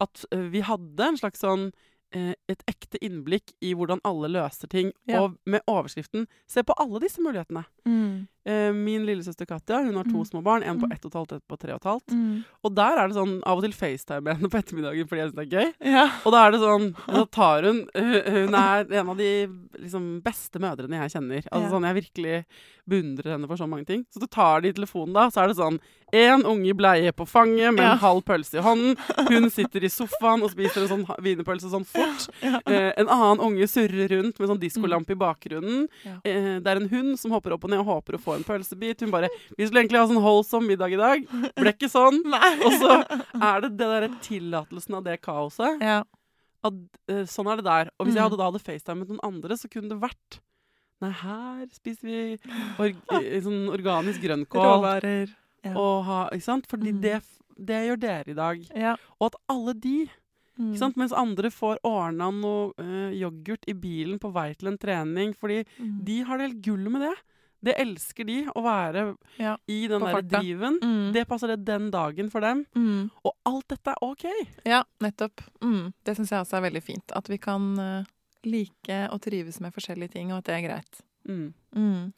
at 0.06 0.22
eh, 0.30 0.44
vi 0.54 0.62
hadde 0.62 1.08
en 1.08 1.18
slags 1.18 1.42
sånn 1.42 1.72
et 2.12 2.62
ekte 2.68 2.98
innblikk 3.02 3.52
i 3.62 3.72
hvordan 3.74 4.00
alle 4.04 4.28
løser 4.28 4.68
ting, 4.68 4.92
Ja. 5.08 5.22
og 5.22 5.36
med 5.46 5.60
overskriften 5.66 6.26
'Se 6.46 6.62
på 6.62 6.74
alle 6.78 7.00
disse 7.00 7.18
mulighetene'. 7.20 7.64
Mm. 7.86 8.28
Eh, 8.44 8.72
min 8.72 9.06
lillesøster 9.06 9.46
Katja 9.46 9.84
hun 9.84 9.94
har 9.94 10.04
to 10.04 10.18
Mm. 10.18 10.26
små 10.26 10.42
barn, 10.42 10.62
en 10.64 10.78
på 10.80 10.86
Mm. 10.86 10.92
ett 10.92 11.04
og 11.04 11.10
et 11.10 11.14
halvt 11.14 11.32
en 11.32 11.40
på 11.48 11.58
tre 11.58 11.72
og 11.72 11.76
et 11.76 11.84
halvt. 11.84 12.08
Mm. 12.10 12.44
Og 12.64 12.74
der 12.74 12.98
er 12.98 13.08
det 13.08 13.16
sånn 13.16 13.40
av 13.46 13.58
og 13.58 13.62
til 13.62 13.72
FaceTime 13.72 14.22
med 14.24 14.36
henne 14.36 14.50
på 14.50 14.58
ettermiddagen 14.58 15.06
fordi 15.08 15.20
jeg 15.22 15.30
syns 15.30 15.36
det 15.36 15.52
er 15.52 15.58
gøy. 15.58 15.74
Ja. 15.92 16.10
Og 16.26 16.32
da 16.32 16.46
er 16.46 16.50
det 16.50 16.60
sånn 16.60 16.94
Da 17.06 17.24
tar 17.24 17.62
hun 17.62 17.88
Hun 17.94 18.54
er 18.54 18.92
en 18.92 19.08
av 19.08 19.16
de 19.16 19.46
liksom, 19.78 20.20
beste 20.22 20.58
mødrene 20.58 20.98
jeg 21.08 21.10
kjenner. 21.12 21.42
Altså 21.52 21.70
Ja. 21.70 21.70
sånn 21.70 21.94
Jeg 21.94 22.04
virkelig 22.04 22.44
beundrer 22.88 23.30
henne 23.32 23.46
for 23.46 23.56
så 23.56 23.68
mange 23.68 23.86
ting. 23.86 24.04
Så 24.12 24.18
du 24.20 24.26
tar 24.26 24.60
det 24.60 24.76
i 24.76 24.82
telefonen 24.82 25.12
da, 25.14 25.28
så 25.30 25.42
er 25.44 25.46
det 25.48 25.56
sånn 25.56 25.78
Én 26.12 26.42
unge 26.44 26.68
i 26.68 26.72
bleie 26.74 27.10
på 27.12 27.24
fanget 27.26 27.72
med 27.74 27.80
en 27.90 27.96
halv 27.96 28.22
pølse 28.22 28.58
i 28.58 28.60
hånden. 28.62 28.98
Hun 29.30 29.48
sitter 29.48 29.80
i 29.82 29.88
sofaen 29.88 30.42
og 30.42 30.50
spiser 30.50 30.82
en 30.82 30.88
sånn 31.06 31.06
wienerpølse 31.22 31.70
sånn 31.70 31.86
fort. 31.94 32.01
Eh, 32.42 32.92
en 32.96 33.08
annen 33.08 33.40
unge 33.40 33.66
surrer 33.70 34.08
rundt 34.12 34.38
med 34.40 34.48
sånn 34.50 34.60
diskolampe 34.62 35.12
i 35.14 35.18
bakgrunnen. 35.18 35.88
Ja. 36.04 36.14
Eh, 36.24 36.58
det 36.62 36.66
er 36.72 36.80
en 36.80 36.88
hund 36.88 37.18
som 37.20 37.30
hopper 37.34 37.52
opp 37.56 37.64
og 37.64 37.70
ned 37.70 37.80
og 37.82 37.86
håper 37.90 38.16
å 38.18 38.20
få 38.22 38.36
en 38.36 38.44
pølsebit. 38.46 39.00
Hun 39.00 39.10
bare 39.10 39.28
'Vi 39.56 39.66
skulle 39.66 39.82
egentlig 39.84 40.00
ha 40.00 40.06
sånn 40.06 40.22
holdsom 40.22 40.66
middag 40.66 40.92
i 40.92 40.96
dag. 40.96 41.26
Ble 41.56 41.72
ikke 41.72 41.90
sånn.' 41.90 42.22
Og 42.66 42.72
så 42.80 42.90
er 43.42 43.60
det 43.60 43.76
det 43.76 43.86
derre 43.86 44.08
tillatelsen 44.22 44.94
av 44.94 45.04
det 45.04 45.20
kaoset. 45.22 45.80
Ja. 45.80 46.02
At, 46.64 46.74
eh, 47.08 47.24
sånn 47.26 47.50
er 47.50 47.56
det 47.56 47.64
der. 47.64 47.90
Og 47.98 48.06
hvis 48.06 48.14
jeg 48.14 48.22
Mm. 48.22 48.30
hadde 48.30 48.38
da 48.38 48.50
hadde 48.50 48.62
facetimet 48.62 49.08
noen 49.08 49.20
andre, 49.22 49.56
så 49.56 49.68
kunne 49.68 49.88
det 49.88 50.00
vært 50.00 50.40
Nei, 51.02 51.10
her 51.10 51.66
spiser 51.74 52.02
vi 52.06 52.38
org 52.78 52.94
eh, 53.10 53.40
sånn 53.42 53.68
organisk 53.74 54.22
grønnkål. 54.22 54.62
Råvarer. 54.62 55.34
Ja. 55.64 55.72
Og 55.76 56.04
ha, 56.04 56.28
ikke 56.30 56.42
sant? 56.42 56.66
Fordi 56.68 56.92
Mm. 56.92 57.00
det, 57.00 57.22
det 57.58 57.80
gjør 57.88 57.98
dere 57.98 58.28
i 58.28 58.34
dag. 58.34 58.62
Ja. 58.76 58.94
Og 59.20 59.26
at 59.34 59.34
alle 59.50 59.74
de 59.74 60.08
Mm. 60.58 60.74
Mens 60.96 61.12
andre 61.16 61.50
får 61.50 61.78
ordna 61.84 62.30
noe 62.30 62.72
uh, 62.78 63.10
yoghurt 63.16 63.64
i 63.66 63.72
bilen 63.74 64.18
på 64.20 64.30
vei 64.34 64.54
til 64.54 64.68
en 64.68 64.78
trening. 64.78 65.34
Fordi 65.38 65.64
Mm. 65.78 66.04
de 66.04 66.20
har 66.22 66.38
det 66.38 66.48
helt 66.50 66.62
gullet 66.62 66.92
med 66.92 67.00
det. 67.08 67.14
Det 67.64 67.76
elsker 67.78 68.26
de, 68.26 68.36
å 68.58 68.62
være 68.62 69.16
Ja, 69.38 69.56
i 69.70 69.86
den 69.86 70.00
der 70.02 70.12
farta. 70.16 70.40
driven. 70.40 70.78
Mm. 70.82 71.12
Det 71.14 71.28
passer 71.28 71.46
det 71.52 71.64
den 71.64 71.90
dagen 71.92 72.28
for 72.30 72.40
dem. 72.40 72.64
Mm. 72.74 73.10
Og 73.24 73.32
alt 73.46 73.68
dette 73.68 73.86
er 73.92 74.02
OK. 74.02 74.24
Ja, 74.66 74.82
nettopp. 75.00 75.40
Mm. 75.62 75.92
Det 76.04 76.16
syns 76.16 76.30
jeg 76.34 76.40
også 76.42 76.56
er 76.58 76.68
veldig 76.70 76.82
fint. 76.82 77.12
At 77.14 77.28
vi 77.28 77.38
kan 77.38 77.78
eh, 77.78 78.04
like 78.44 79.08
og 79.12 79.20
trives 79.22 79.60
med 79.60 79.72
forskjellige 79.72 80.10
ting, 80.12 80.32
og 80.32 80.38
at 80.38 80.44
det 80.50 80.54
er 80.58 80.68
greit. 80.68 81.00
Mm. 81.28 82.12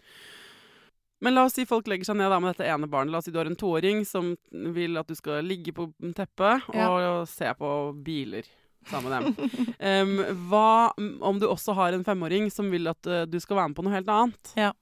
Men 1.23 1.35
la 1.35 1.45
oss 1.47 1.55
si 1.57 1.65
folk 1.67 1.87
legger 1.89 2.09
seg 2.11 2.19
ned 2.19 2.31
da 2.33 2.41
med 2.43 2.55
dette 2.55 2.67
ene 2.69 2.89
barnet. 2.91 3.13
La 3.15 3.21
oss 3.21 3.29
si 3.29 3.33
du 3.33 3.39
har 3.39 3.49
en 3.49 3.57
toåring 3.57 4.03
som 4.09 4.35
vil 4.51 4.99
at 5.01 5.09
du 5.09 5.15
skal 5.19 5.45
ligge 5.47 5.73
på 5.77 5.89
teppet 6.17 6.67
Ja. 6.75 6.91
og 6.91 7.29
se 7.31 7.53
på 7.59 7.71
biler 8.05 8.45
sammen 8.91 9.09
med 9.09 9.23
dem. 9.23 9.51
um, 9.81 10.49
hva 10.51 10.93
om 11.25 11.39
du 11.41 11.47
også 11.49 11.73
har 11.79 11.97
en 11.97 12.05
femåring 12.05 12.51
som 12.53 12.69
vil 12.73 12.91
at 12.91 13.07
uh, 13.09 13.23
du 13.25 13.39
skal 13.41 13.57
være 13.57 13.73
med 13.73 13.79
på 13.79 13.87
noe 13.87 13.95
helt 13.97 14.11
annet? 14.13 14.53
Ja. 14.59 14.73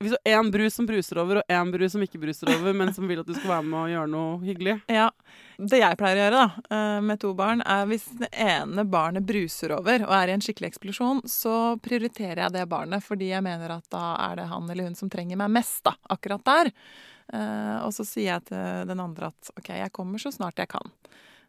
Hvis 0.00 0.14
du 0.14 0.16
har 0.16 0.38
én 0.40 0.50
brus 0.50 0.74
som 0.74 0.86
bruser 0.88 1.18
over, 1.20 1.42
og 1.42 1.52
én 1.52 1.70
brus 1.74 1.92
som 1.92 2.00
ikke 2.00 2.18
bruser 2.22 2.48
over, 2.48 2.72
men 2.72 2.88
som 2.96 3.04
vil 3.04 3.20
at 3.20 3.26
du 3.28 3.34
skal 3.36 3.50
være 3.50 3.66
med 3.68 3.78
og 3.82 3.90
gjøre 3.92 4.08
noe 4.08 4.38
hyggelig. 4.46 4.78
Ja. 5.00 5.10
Det 5.60 5.76
jeg 5.76 5.98
pleier 6.00 6.16
å 6.16 6.22
gjøre 6.22 6.38
da, 6.38 6.62
eh, 6.72 7.00
med 7.04 7.20
to 7.20 7.34
barn, 7.36 7.60
er 7.68 7.84
hvis 7.90 8.06
det 8.16 8.30
ene 8.32 8.86
barnet 8.88 9.26
bruser 9.28 9.74
over 9.76 10.06
og 10.06 10.14
er 10.16 10.32
i 10.32 10.36
en 10.38 10.40
skikkelig 10.40 10.70
eksplosjon, 10.70 11.20
så 11.28 11.76
prioriterer 11.84 12.46
jeg 12.46 12.54
det 12.56 12.64
barnet, 12.72 13.04
fordi 13.04 13.28
jeg 13.28 13.44
mener 13.44 13.74
at 13.76 13.84
da 13.92 14.14
er 14.30 14.40
det 14.40 14.48
han 14.48 14.72
eller 14.72 14.88
hun 14.88 14.96
som 14.96 15.12
trenger 15.12 15.36
meg 15.36 15.52
mest, 15.58 15.82
da, 15.84 15.92
akkurat 16.16 16.48
der. 16.48 16.72
Eh, 17.36 17.76
og 17.84 17.92
så 17.92 18.08
sier 18.08 18.30
jeg 18.38 18.48
til 18.48 18.88
den 18.88 19.04
andre 19.04 19.28
at 19.34 19.52
OK, 19.60 19.68
jeg 19.82 19.92
kommer 20.00 20.24
så 20.24 20.32
snart 20.32 20.64
jeg 20.64 20.72
kan. 20.72 20.96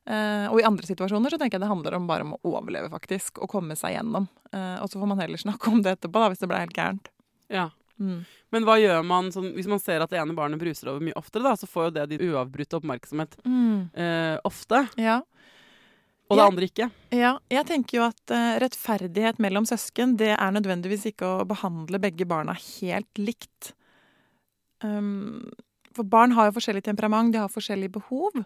Uh, 0.01 0.49
og 0.49 0.57
i 0.57 0.65
andre 0.65 0.87
situasjoner 0.89 1.29
så 1.29 1.37
tenker 1.37 1.59
jeg 1.59 1.61
det 1.61 1.69
handler 1.69 1.93
om 1.93 2.07
bare 2.09 2.25
om 2.25 2.31
å 2.33 2.39
overleve, 2.51 2.89
faktisk, 2.91 3.37
og 3.37 3.51
komme 3.53 3.77
seg 3.77 3.93
gjennom. 3.93 4.25
Uh, 4.49 4.81
og 4.81 4.89
så 4.89 4.97
får 4.97 5.11
man 5.13 5.21
heller 5.21 5.39
snakke 5.39 5.69
om 5.71 5.83
det 5.85 5.93
etterpå, 5.93 6.19
da, 6.19 6.31
hvis 6.33 6.41
det 6.41 6.49
ble 6.49 6.63
helt 6.63 6.75
gærent. 6.75 7.11
Ja. 7.53 7.67
Mm. 7.99 8.21
Men 8.51 8.63
hva 8.67 8.77
gjør 8.82 9.04
man 9.06 9.32
sånn, 9.32 9.51
hvis 9.56 9.67
man 9.67 9.80
ser 9.80 10.01
at 10.01 10.10
det 10.10 10.19
ene 10.21 10.34
barnet 10.38 10.60
bruser 10.62 10.89
over 10.89 11.04
mye 11.06 11.17
oftere, 11.19 11.43
da, 11.43 11.56
så 11.56 11.67
får 11.69 11.89
jo 11.89 11.91
det 11.99 12.06
din 12.13 12.32
uavbrutte 12.32 12.80
oppmerksomhet 12.80 13.36
eh, 13.45 14.38
ofte, 14.47 14.88
Ja. 14.97 15.19
og 16.30 16.38
det 16.38 16.41
Jeg- 16.43 16.51
andre 16.51 16.65
ikke. 16.69 16.91
Ja, 17.12 17.34
jeg 17.49 17.65
tenker 17.67 17.97
jo 17.97 18.04
at 18.08 18.32
uh, 18.32 18.60
rettferdighet 18.63 19.38
mellom 19.39 19.65
søsken, 19.65 20.15
det 20.17 20.32
er 20.38 20.51
nødvendigvis 20.56 21.06
ikke 21.12 21.27
å 21.41 21.45
behandle 21.45 21.99
begge 21.99 22.25
barna 22.25 22.54
helt 22.54 23.13
likt. 23.19 23.73
Um, 24.84 25.51
for 25.93 26.04
barn 26.08 26.32
har 26.38 26.47
jo 26.49 26.56
forskjellig 26.60 26.84
temperament, 26.88 27.34
de 27.34 27.38
har 27.41 27.51
forskjellige 27.51 27.91
behov. 27.99 28.43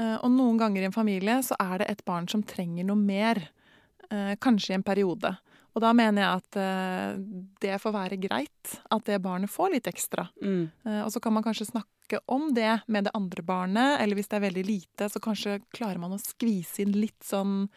Uh, 0.00 0.16
og 0.24 0.30
noen 0.32 0.56
ganger 0.58 0.82
i 0.82 0.88
en 0.88 0.96
familie 0.96 1.36
så 1.44 1.54
er 1.60 1.78
det 1.82 1.90
et 1.92 2.04
barn 2.08 2.26
som 2.30 2.42
trenger 2.42 2.84
noe 2.88 2.96
mer. 2.96 3.42
Uh, 4.10 4.34
kanskje 4.42 4.72
i 4.72 4.78
en 4.78 4.82
periode. 4.86 5.36
Og 5.74 5.82
da 5.84 5.92
mener 5.94 6.24
jeg 6.24 6.40
at 6.40 6.56
eh, 6.58 7.20
det 7.62 7.76
får 7.82 7.92
være 7.94 8.18
greit 8.22 8.72
at 8.90 9.04
det 9.06 9.20
barnet 9.22 9.50
får 9.52 9.76
litt 9.76 9.90
ekstra. 9.90 10.26
Mm. 10.42 10.64
Eh, 10.86 11.00
Og 11.04 11.12
så 11.14 11.20
kan 11.22 11.32
man 11.36 11.44
kanskje 11.46 11.68
snakke 11.70 12.18
om 12.26 12.48
det 12.54 12.80
med 12.90 13.06
det 13.06 13.12
andre 13.14 13.42
barnet, 13.46 14.00
eller 14.02 14.18
hvis 14.18 14.26
det 14.28 14.40
er 14.40 14.46
veldig 14.48 14.64
lite, 14.66 15.06
så 15.08 15.22
kanskje 15.22 15.60
klarer 15.70 16.00
man 16.02 16.16
å 16.16 16.18
skvise 16.18 16.82
inn 16.82 16.96
litt 16.98 17.22
sånn 17.22 17.68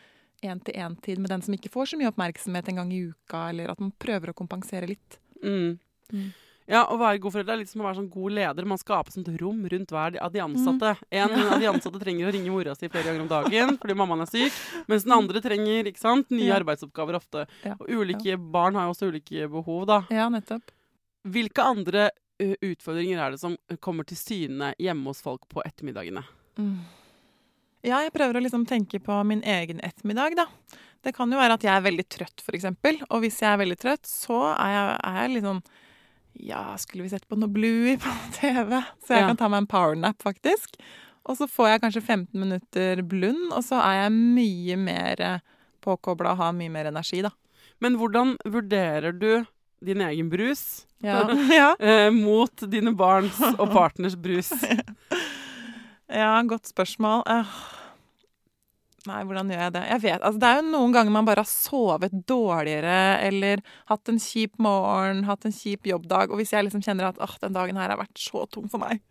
én-til-én-tid 0.44 1.22
med 1.22 1.30
den 1.32 1.42
som 1.46 1.54
ikke 1.56 1.72
får 1.72 1.92
så 1.94 2.00
mye 2.00 2.10
oppmerksomhet 2.12 2.68
en 2.72 2.82
gang 2.82 2.90
i 2.92 3.04
uka, 3.14 3.46
eller 3.54 3.70
at 3.72 3.80
man 3.80 3.94
prøver 4.02 4.32
å 4.34 4.38
kompensere 4.38 4.90
litt. 4.90 5.20
Mm. 5.44 5.78
Mm. 6.12 6.32
Ja, 6.74 6.82
å 6.90 6.96
være 6.98 7.20
god 7.22 7.36
forelder 7.36 7.54
er 7.54 7.60
litt 7.62 7.70
som 7.70 7.84
å 7.84 7.86
være 7.86 8.00
sånn 8.00 8.10
god 8.10 8.34
leder. 8.34 8.66
Man 8.72 8.80
skaper 8.82 9.14
sånt 9.14 9.28
rom 9.42 9.60
rundt 9.70 9.92
hver 9.94 10.16
av 10.26 10.32
de 10.34 10.42
ansatte. 10.42 10.96
En 11.14 11.36
av 11.54 11.60
de 11.62 11.68
ansatte 11.70 12.00
trenger 12.02 12.30
å 12.30 12.34
ringe 12.34 12.50
mora 12.54 12.74
si 12.78 12.90
flere 12.90 13.12
ganger 13.12 13.22
om 13.28 13.30
dagen 13.30 13.78
fordi 13.78 13.98
mammaen 14.00 14.24
er 14.26 14.32
syk, 14.32 14.58
mens 14.90 15.06
den 15.06 15.14
andre 15.16 15.42
trenger 15.44 15.92
ikke 15.92 16.02
sant, 16.02 16.32
nye 16.34 16.48
Ja. 16.50 16.58
arbeidsoppgaver 16.58 17.20
ofte. 17.20 17.46
Ja, 17.64 17.76
Og 17.80 17.88
ulike 17.94 18.38
barn 18.40 18.74
har 18.80 18.88
jo 18.90 18.96
også 18.96 19.12
ulike 19.14 19.46
behov, 19.54 19.86
da. 19.92 20.02
Ja, 20.10 20.26
nettopp. 20.34 20.74
Hvilke 21.30 21.62
andre 21.64 22.10
utfordringer 22.42 23.22
er 23.22 23.32
det 23.36 23.40
som 23.40 23.56
kommer 23.80 24.04
til 24.10 24.18
syne 24.18 24.74
hjemme 24.82 25.06
hos 25.14 25.22
folk 25.22 25.46
på 25.54 25.62
ettermiddagene? 25.64 26.24
Mm. 26.58 26.80
Ja, 27.84 28.00
jeg 28.02 28.14
prøver 28.16 28.40
å 28.40 28.44
liksom 28.44 28.66
tenke 28.66 29.00
på 29.04 29.16
min 29.28 29.42
egen 29.44 29.80
ettermiddag, 29.84 30.36
da. 30.40 30.46
Det 31.04 31.14
kan 31.16 31.30
jo 31.32 31.38
være 31.38 31.54
at 31.58 31.64
jeg 31.68 31.74
er 31.76 31.84
veldig 31.84 32.06
trøtt, 32.10 32.44
eksempel. 32.56 33.02
Og 33.12 33.22
hvis 33.26 33.42
jeg 33.44 33.52
er 33.52 33.60
veldig 33.60 33.78
trøtt, 33.80 34.08
så 34.08 34.38
er 34.56 34.72
jeg, 34.72 35.00
er 35.04 35.18
jeg 35.22 35.34
litt 35.36 35.44
sånn 35.48 35.64
Ja, 36.34 36.78
skulle 36.82 37.04
vi 37.06 37.10
sett 37.14 37.28
på 37.30 37.38
noe 37.38 37.50
Bluey 37.54 37.98
på 38.02 38.10
TV? 38.40 38.80
Så 39.06 39.14
jeg 39.16 39.22
Ja. 39.24 39.28
kan 39.28 39.38
ta 39.38 39.48
meg 39.50 39.64
en 39.64 39.68
powernap, 39.70 40.22
faktisk. 40.24 40.76
Og 41.26 41.38
så 41.40 41.48
får 41.48 41.70
jeg 41.70 41.82
kanskje 41.86 42.02
15 42.04 42.40
minutter 42.40 43.02
blund, 43.08 43.52
og 43.56 43.64
så 43.64 43.78
er 43.80 44.02
jeg 44.04 44.12
mye 44.18 44.78
mer 44.78 45.22
påkobla 45.84 46.32
og 46.34 46.38
har 46.42 46.52
mye 46.58 46.72
mer 46.74 46.90
energi, 46.90 47.22
da. 47.24 47.30
Men 47.84 47.96
hvordan 48.00 48.36
vurderer 48.46 49.12
du 49.16 49.46
din 49.84 50.02
egen 50.02 50.30
brus 50.32 50.86
Ja. 51.04 51.22
ja. 51.52 51.76
eh, 51.80 52.10
mot 52.12 52.56
dine 52.72 52.94
barns 52.96 53.40
og 53.58 53.72
partners 53.72 54.16
brus? 54.16 54.52
Ja, 56.14 56.42
godt 56.48 56.68
spørsmål. 56.70 57.24
Eh, 57.28 57.46
Nei, 59.10 59.20
hvordan 59.28 59.50
gjør 59.52 59.60
jeg 59.66 59.74
det? 59.76 59.82
Jeg 59.90 60.02
vet, 60.06 60.22
altså 60.24 60.40
Det 60.40 60.48
er 60.50 60.60
jo 60.62 60.68
noen 60.72 60.94
ganger 60.96 61.12
man 61.12 61.26
bare 61.28 61.44
har 61.44 61.50
sovet 61.50 62.14
dårligere 62.30 62.94
eller 63.28 63.64
hatt 63.90 64.08
en 64.14 64.20
kjip 64.24 64.54
morgen, 64.64 65.26
hatt 65.28 65.44
en 65.50 65.56
kjip 65.56 65.90
jobbdag. 65.92 66.32
Og 66.32 66.40
hvis 66.40 66.54
jeg 66.56 66.64
liksom 66.70 66.84
kjenner 66.86 67.10
at 67.10 67.20
åh, 67.20 67.34
den 67.42 67.58
dagen 67.58 67.76
her 67.82 67.92
har 67.92 68.00
vært 68.00 68.16
så 68.24 68.46
tung 68.48 68.70
for 68.72 68.80
meg, 68.80 69.02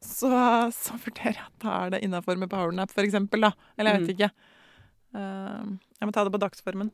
så, 0.00 0.30
så 0.72 0.96
vurderer 1.02 1.36
jeg 1.36 1.44
at 1.44 1.58
da 1.60 1.74
er 1.84 1.92
det 1.92 2.00
innafor 2.06 2.40
med 2.40 2.48
powernap, 2.48 2.88
for 2.96 3.04
eksempel. 3.04 3.44
Da. 3.44 3.52
Eller 3.76 3.98
jeg 3.98 4.00
vet 4.00 4.08
Mm. 4.08 4.14
ikke. 4.16 4.30
Eh, 5.20 5.70
jeg 6.00 6.08
må 6.08 6.12
ta 6.16 6.24
det 6.24 6.32
på 6.32 6.40
dagsformen. 6.40 6.90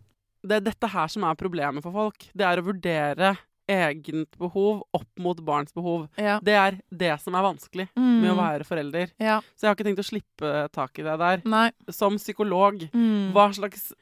Det 0.47 0.57
er 0.59 0.65
dette 0.67 0.89
her 0.91 1.07
som 1.13 1.23
er 1.31 1.39
problemet 1.39 1.83
for 1.87 1.95
folk. 1.95 2.27
Det 2.35 2.43
er 2.47 2.59
å 2.59 2.67
vurdere 2.67 3.37
egent 3.69 4.37
behov 4.39 4.83
opp 4.95 5.09
mot 5.19 5.41
barns 5.45 5.73
behov. 5.75 6.09
Ja. 6.17 6.39
Det 6.43 6.55
er 6.55 6.79
det 6.91 7.21
som 7.21 7.35
er 7.35 7.43
vanskelig 7.43 7.89
med 7.97 8.31
å 8.31 8.37
være 8.39 8.65
forelder. 8.69 9.11
Ja. 9.19 9.41
Så 9.57 9.67
jeg 9.67 9.69
har 9.71 9.77
ikke 9.77 9.89
tenkt 9.89 10.03
å 10.05 10.09
slippe 10.11 10.53
tak 10.73 10.99
i 10.99 11.03
det 11.03 11.19
der. 11.19 11.43
Nei. 11.45 11.71
Som 11.91 12.17
psykolog, 12.19 12.89
Mm. 12.93 13.33
hva 13.33 13.49
slags 13.55 13.93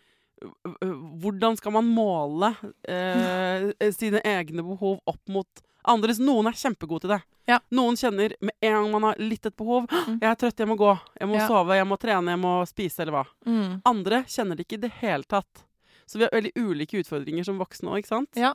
Hvordan 1.22 1.56
skal 1.56 1.72
man 1.72 1.86
måle 1.88 2.50
eh, 2.88 3.70
sine 3.98 4.20
egne 4.26 4.64
behov 4.66 4.98
opp 5.08 5.22
mot 5.32 5.62
andres? 5.88 6.18
Noen 6.20 6.50
er 6.50 6.58
kjempegode 6.58 7.04
til 7.06 7.14
det. 7.14 7.20
Ja. 7.48 7.58
Noen 7.76 7.96
kjenner 7.96 8.34
med 8.44 8.52
en 8.64 8.74
gang 8.76 8.90
man 8.92 9.06
har 9.10 9.20
litt 9.22 9.46
et 9.46 9.56
behov 9.56 9.86
Mm. 9.88 10.18
'Jeg 10.20 10.30
er 10.30 10.36
trøtt, 10.36 10.58
jeg 10.60 10.68
må 10.68 10.76
gå. 10.76 10.90
Jeg 11.20 11.28
må 11.28 11.38
sove, 11.46 11.76
jeg 11.78 11.86
må 11.86 11.96
trene, 12.00 12.28
jeg 12.34 12.40
må 12.40 12.52
spise', 12.68 13.00
eller 13.00 13.12
hva. 13.12 13.24
Mm. 13.46 13.80
Andre 13.86 14.22
kjenner 14.24 14.56
det 14.56 14.66
ikke 14.66 14.76
i 14.78 14.84
det 14.84 14.92
hele 15.00 15.22
tatt. 15.24 15.64
Så 16.06 16.18
vi 16.18 16.24
har 16.26 16.30
veldig 16.34 16.52
ulike 16.56 16.98
utfordringer 17.00 17.44
som 17.44 17.58
voksne 17.58 17.88
òg, 17.88 17.98
ikke 18.02 18.08
sant? 18.12 18.28
Ja, 18.36 18.54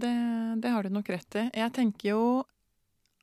det, 0.00 0.14
det 0.62 0.72
har 0.74 0.84
du 0.84 0.92
nok 0.94 1.08
rett 1.12 1.38
i. 1.40 1.48
Jeg 1.54 1.72
tenker 1.76 2.10
jo 2.10 2.24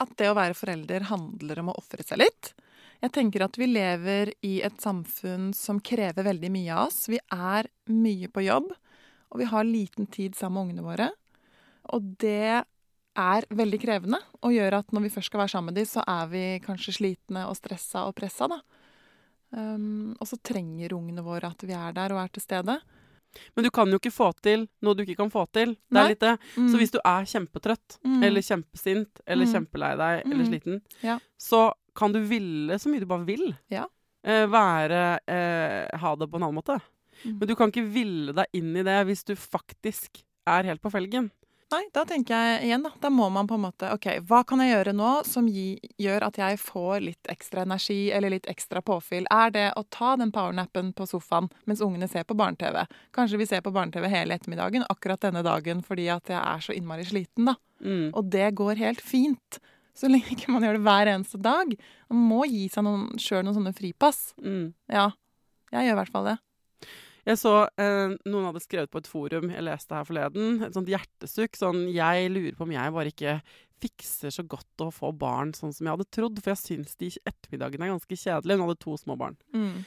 at 0.02 0.12
det 0.18 0.32
å 0.32 0.38
være 0.38 0.58
forelder 0.58 1.08
handler 1.12 1.62
om 1.62 1.72
å 1.72 1.78
ofre 1.82 2.04
seg 2.06 2.24
litt. 2.24 2.54
Jeg 3.02 3.14
tenker 3.16 3.46
at 3.46 3.58
vi 3.58 3.68
lever 3.70 4.34
i 4.46 4.60
et 4.66 4.78
samfunn 4.82 5.52
som 5.58 5.82
krever 5.82 6.26
veldig 6.28 6.52
mye 6.54 6.76
av 6.76 6.90
oss. 6.90 7.08
Vi 7.10 7.18
er 7.34 7.70
mye 7.90 8.30
på 8.30 8.44
jobb, 8.46 8.70
og 9.32 9.42
vi 9.42 9.48
har 9.50 9.66
liten 9.66 10.10
tid 10.12 10.38
sammen 10.38 10.58
med 10.58 10.70
ungene 10.70 10.86
våre. 10.86 11.10
Og 11.96 12.14
det 12.22 12.62
er 13.22 13.48
veldig 13.50 13.80
krevende, 13.82 14.22
og 14.46 14.54
gjør 14.56 14.78
at 14.80 14.94
når 14.94 15.06
vi 15.06 15.14
først 15.16 15.32
skal 15.32 15.44
være 15.44 15.54
sammen 15.56 15.72
med 15.72 15.82
dem, 15.82 15.90
så 15.90 16.06
er 16.08 16.30
vi 16.32 16.44
kanskje 16.64 16.96
slitne 17.00 17.48
og 17.50 17.58
stressa 17.58 18.06
og 18.08 18.16
pressa, 18.18 18.48
da. 18.52 18.62
Um, 19.52 20.14
og 20.16 20.30
så 20.30 20.38
trenger 20.40 20.94
ungene 20.96 21.26
våre 21.26 21.50
at 21.52 21.66
vi 21.68 21.76
er 21.76 21.92
der 21.98 22.14
og 22.16 22.22
er 22.22 22.30
til 22.32 22.46
stede. 22.46 22.78
Men 23.56 23.64
du 23.64 23.70
kan 23.72 23.88
jo 23.90 23.98
ikke 24.00 24.12
få 24.14 24.32
til 24.42 24.68
noe 24.82 24.94
du 24.96 25.04
ikke 25.04 25.18
kan 25.18 25.30
få 25.32 25.46
til. 25.54 25.76
Det 25.90 25.98
er 26.02 26.08
litt 26.10 26.20
det. 26.20 26.34
Mm. 26.58 26.68
Så 26.72 26.78
hvis 26.82 26.92
du 26.92 27.00
er 27.04 27.24
kjempetrøtt, 27.26 27.98
Mm. 28.06 28.24
eller 28.24 28.42
kjempesint, 28.42 29.22
eller 29.28 29.46
Mm. 29.46 29.54
kjempelei 29.54 29.92
deg, 29.98 30.26
eller 30.26 30.44
Mm. 30.46 30.50
sliten, 30.52 30.82
Ja. 31.04 31.20
så 31.40 31.72
kan 31.96 32.12
du 32.12 32.20
ville 32.20 32.74
så 32.80 32.88
mye 32.90 33.00
du 33.00 33.06
bare 33.06 33.26
vil. 33.26 33.56
Ja. 33.70 33.86
Eh, 34.24 34.46
være 34.48 35.20
eh, 35.28 35.98
Ha 35.98 36.16
det 36.16 36.30
på 36.30 36.36
en 36.36 36.44
annen 36.44 36.56
måte. 36.62 36.80
Mm. 37.26 37.40
Men 37.40 37.48
du 37.48 37.56
kan 37.56 37.72
ikke 37.72 37.92
ville 37.92 38.34
deg 38.34 38.46
inn 38.54 38.76
i 38.78 38.84
det 38.84 39.06
hvis 39.08 39.24
du 39.26 39.36
faktisk 39.36 40.24
er 40.48 40.64
helt 40.64 40.82
på 40.82 40.92
felgen. 40.92 41.32
Nei, 41.72 41.86
da 41.96 42.02
tenker 42.04 42.36
jeg 42.36 42.66
igjen, 42.68 42.84
da. 42.84 42.92
Da 43.00 43.10
må 43.14 43.30
man 43.32 43.48
på 43.48 43.56
en 43.56 43.64
måte 43.64 43.88
OK, 43.96 44.08
hva 44.28 44.42
kan 44.48 44.60
jeg 44.60 44.74
gjøre 44.74 44.94
nå 44.98 45.12
som 45.28 45.48
gi, 45.48 45.78
gjør 46.02 46.26
at 46.28 46.40
jeg 46.42 46.60
får 46.60 47.04
litt 47.06 47.32
ekstra 47.32 47.64
energi 47.64 48.12
eller 48.12 48.34
litt 48.34 48.50
ekstra 48.52 48.82
påfyll? 48.84 49.28
Er 49.32 49.54
det 49.56 49.66
å 49.80 49.86
ta 49.88 50.18
den 50.20 50.34
powernappen 50.36 50.92
på 50.98 51.08
sofaen 51.08 51.48
mens 51.70 51.84
ungene 51.86 52.10
ser 52.12 52.28
på 52.28 52.36
barne-TV? 52.36 52.84
Kanskje 53.16 53.40
vi 53.40 53.48
ser 53.48 53.64
på 53.64 53.72
barne-TV 53.76 54.10
hele 54.12 54.36
ettermiddagen 54.36 54.84
akkurat 54.92 55.24
denne 55.24 55.46
dagen 55.48 55.84
fordi 55.86 56.10
at 56.12 56.34
jeg 56.34 56.42
er 56.42 56.66
så 56.66 56.76
innmari 56.76 57.08
sliten, 57.08 57.54
da. 57.54 57.56
Mm. 57.80 58.12
Og 58.12 58.28
det 58.36 58.52
går 58.60 58.82
helt 58.82 59.02
fint. 59.02 59.62
Så 59.96 60.12
lenge 60.12 60.36
ikke 60.36 60.52
man 60.52 60.68
gjør 60.68 60.76
det 60.76 60.86
hver 60.86 61.16
eneste 61.16 61.40
dag. 61.40 61.72
Man 62.12 62.30
må 62.34 62.44
gi 62.52 62.68
seg 62.72 62.88
sjøl 63.20 63.46
noen 63.48 63.62
sånne 63.62 63.76
fripass. 63.78 64.32
Mm. 64.44 64.74
Ja. 64.92 65.12
Jeg 65.72 65.88
gjør 65.88 65.96
i 65.96 66.00
hvert 66.02 66.16
fall 66.20 66.34
det. 66.34 66.40
Jeg 67.28 67.38
så 67.38 67.56
eh, 67.82 68.14
noen 68.26 68.48
hadde 68.50 68.64
skrevet 68.64 68.92
på 68.92 69.02
et 69.02 69.10
forum 69.10 69.52
jeg 69.54 69.66
leste 69.66 69.94
her 69.94 70.08
forleden, 70.08 70.62
et 70.66 70.78
sånt 70.78 70.90
hjertesukk. 70.90 71.58
Sånn 71.60 71.84
Jeg 71.94 72.32
lurer 72.34 72.56
på 72.58 72.66
om 72.66 72.74
jeg 72.74 72.96
bare 72.96 73.14
ikke 73.14 73.36
fikser 73.82 74.34
så 74.34 74.46
godt 74.46 74.84
å 74.86 74.92
få 74.94 75.12
barn 75.18 75.56
sånn 75.58 75.74
som 75.74 75.88
jeg 75.88 75.96
hadde 75.96 76.10
trodd. 76.14 76.42
For 76.42 76.54
jeg 76.54 76.62
syns 76.62 76.98
de 77.02 77.12
ettermiddagene 77.22 77.88
er 77.88 77.94
ganske 77.96 78.18
kjedelige. 78.18 78.58
Hun 78.58 78.66
hadde 78.68 78.82
to 78.84 78.98
små 79.02 79.18
barn. 79.22 79.38
Mm. 79.54 79.84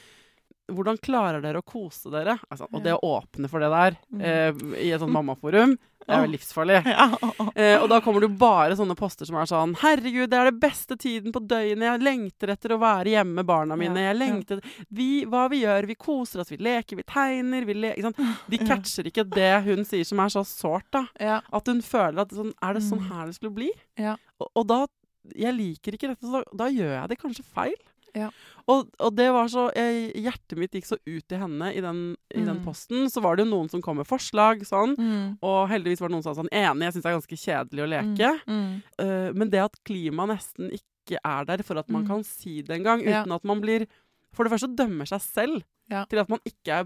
Hvordan 0.72 0.96
klarer 1.04 1.42
dere 1.44 1.60
å 1.60 1.64
kose 1.66 2.08
dere? 2.12 2.38
Altså, 2.50 2.64
og 2.72 2.82
det 2.84 2.94
å 2.96 3.02
åpne 3.04 3.50
for 3.52 3.60
det 3.60 3.68
der 3.72 3.96
Mm. 4.14 4.20
eh, 4.22 4.78
i 4.86 4.90
et 4.94 5.00
sånt 5.00 5.12
mammaforum, 5.12 5.74
det 6.06 6.08
er 6.14 6.24
jo 6.26 6.32
livsfarlig. 6.32 6.78
Eh, 7.54 7.78
og 7.78 7.88
da 7.88 8.00
kommer 8.02 8.20
det 8.20 8.30
jo 8.30 8.36
bare 8.40 8.74
sånne 8.74 8.96
poster 8.98 9.28
som 9.28 9.36
er 9.38 9.46
sånn 9.46 9.76
Herregud, 9.78 10.28
det 10.32 10.38
er 10.40 10.48
det 10.50 10.58
beste 10.60 10.96
tiden 10.98 11.30
på 11.32 11.38
døgnet. 11.46 11.84
Jeg 11.86 12.02
lengter 12.02 12.50
etter 12.50 12.74
å 12.74 12.80
være 12.82 13.12
hjemme 13.12 13.34
med 13.38 13.46
barna 13.46 13.76
mine. 13.78 13.94
Jeg 14.08 14.16
lengter 14.18 14.60
vi, 14.90 15.24
Hva 15.24 15.44
vi 15.52 15.60
gjør? 15.62 15.86
Vi 15.86 15.94
koser 15.94 16.40
oss, 16.42 16.50
vi 16.50 16.58
leker, 16.58 16.96
vi 16.98 17.04
tegner. 17.06 17.64
Vi 17.68 17.74
le? 17.78 17.92
De 18.50 18.58
catcher 18.58 19.06
ikke 19.06 19.28
det 19.30 19.52
hun 19.68 19.84
sier 19.86 20.04
som 20.04 20.18
er 20.24 20.28
så 20.34 20.42
sårt, 20.48 20.88
da. 20.90 21.04
At 21.52 21.66
hun 21.70 21.80
føler 21.84 22.24
at 22.24 22.34
sånn 22.34 22.52
Er 22.60 22.74
det 22.74 22.82
sånn 22.82 23.04
Mm. 23.04 23.08
her 23.12 23.26
det 23.26 23.34
skulle 23.38 23.54
bli? 23.54 23.70
Og, 24.40 24.48
og 24.56 24.66
da 24.66 24.86
Jeg 25.34 25.54
liker 25.56 25.92
ikke 25.96 26.08
dette, 26.10 26.20
så 26.26 26.42
da, 26.42 26.44
da 26.64 26.66
gjør 26.68 26.90
jeg 27.00 27.08
det 27.08 27.18
kanskje 27.22 27.44
feil. 27.54 27.76
Ja. 28.14 28.30
Og, 28.70 28.88
og 28.98 29.14
det 29.18 29.26
var 29.34 29.48
så 29.52 29.66
jeg, 29.74 30.12
Hjertet 30.24 30.56
mitt 30.56 30.72
gikk 30.72 30.86
så 30.86 30.96
ut 31.04 31.24
til 31.28 31.38
henne 31.38 31.68
i 31.74 31.80
den, 31.84 32.16
i 32.34 32.40
den 32.44 32.60
Mm. 32.60 32.64
posten. 32.64 33.08
Så 33.10 33.20
var 33.20 33.36
det 33.36 33.44
jo 33.44 33.50
noen 33.50 33.68
som 33.70 33.82
kom 33.82 33.96
med 33.98 34.06
forslag, 34.06 34.62
sånn. 34.64 34.94
Mm. 34.96 35.38
Og 35.42 35.68
heldigvis 35.68 36.00
var 36.00 36.08
det 36.08 36.14
noen 36.16 36.22
som 36.24 36.34
sa 36.34 36.40
sånn 36.42 36.52
Enig, 36.54 36.86
jeg 36.86 36.94
syns 36.94 37.02
det 37.04 37.10
er 37.12 37.18
ganske 37.18 37.40
kjedelig 37.44 37.84
å 37.84 37.90
leke. 37.90 38.30
Mm. 38.46 38.82
Uh, 39.02 39.32
men 39.34 39.50
det 39.50 39.60
at 39.66 39.76
klimaet 39.84 40.30
nesten 40.36 40.70
ikke 40.72 41.18
er 41.20 41.44
der 41.44 41.62
for 41.66 41.76
at 41.82 41.90
man 41.90 42.04
Mm. 42.04 42.08
kan 42.08 42.22
si 42.24 42.62
det 42.62 42.78
engang, 42.78 43.02
Ja. 43.04 43.22
uten 43.24 43.32
at 43.34 43.44
man 43.44 43.60
blir 43.60 43.86
For 44.34 44.42
det 44.44 44.50
første 44.52 44.74
dømmer 44.74 45.06
seg 45.06 45.20
selv 45.20 45.62
Ja. 45.90 46.04
til 46.06 46.18
at 46.18 46.28
man 46.28 46.40
ikke 46.46 46.66
er, 46.80 46.84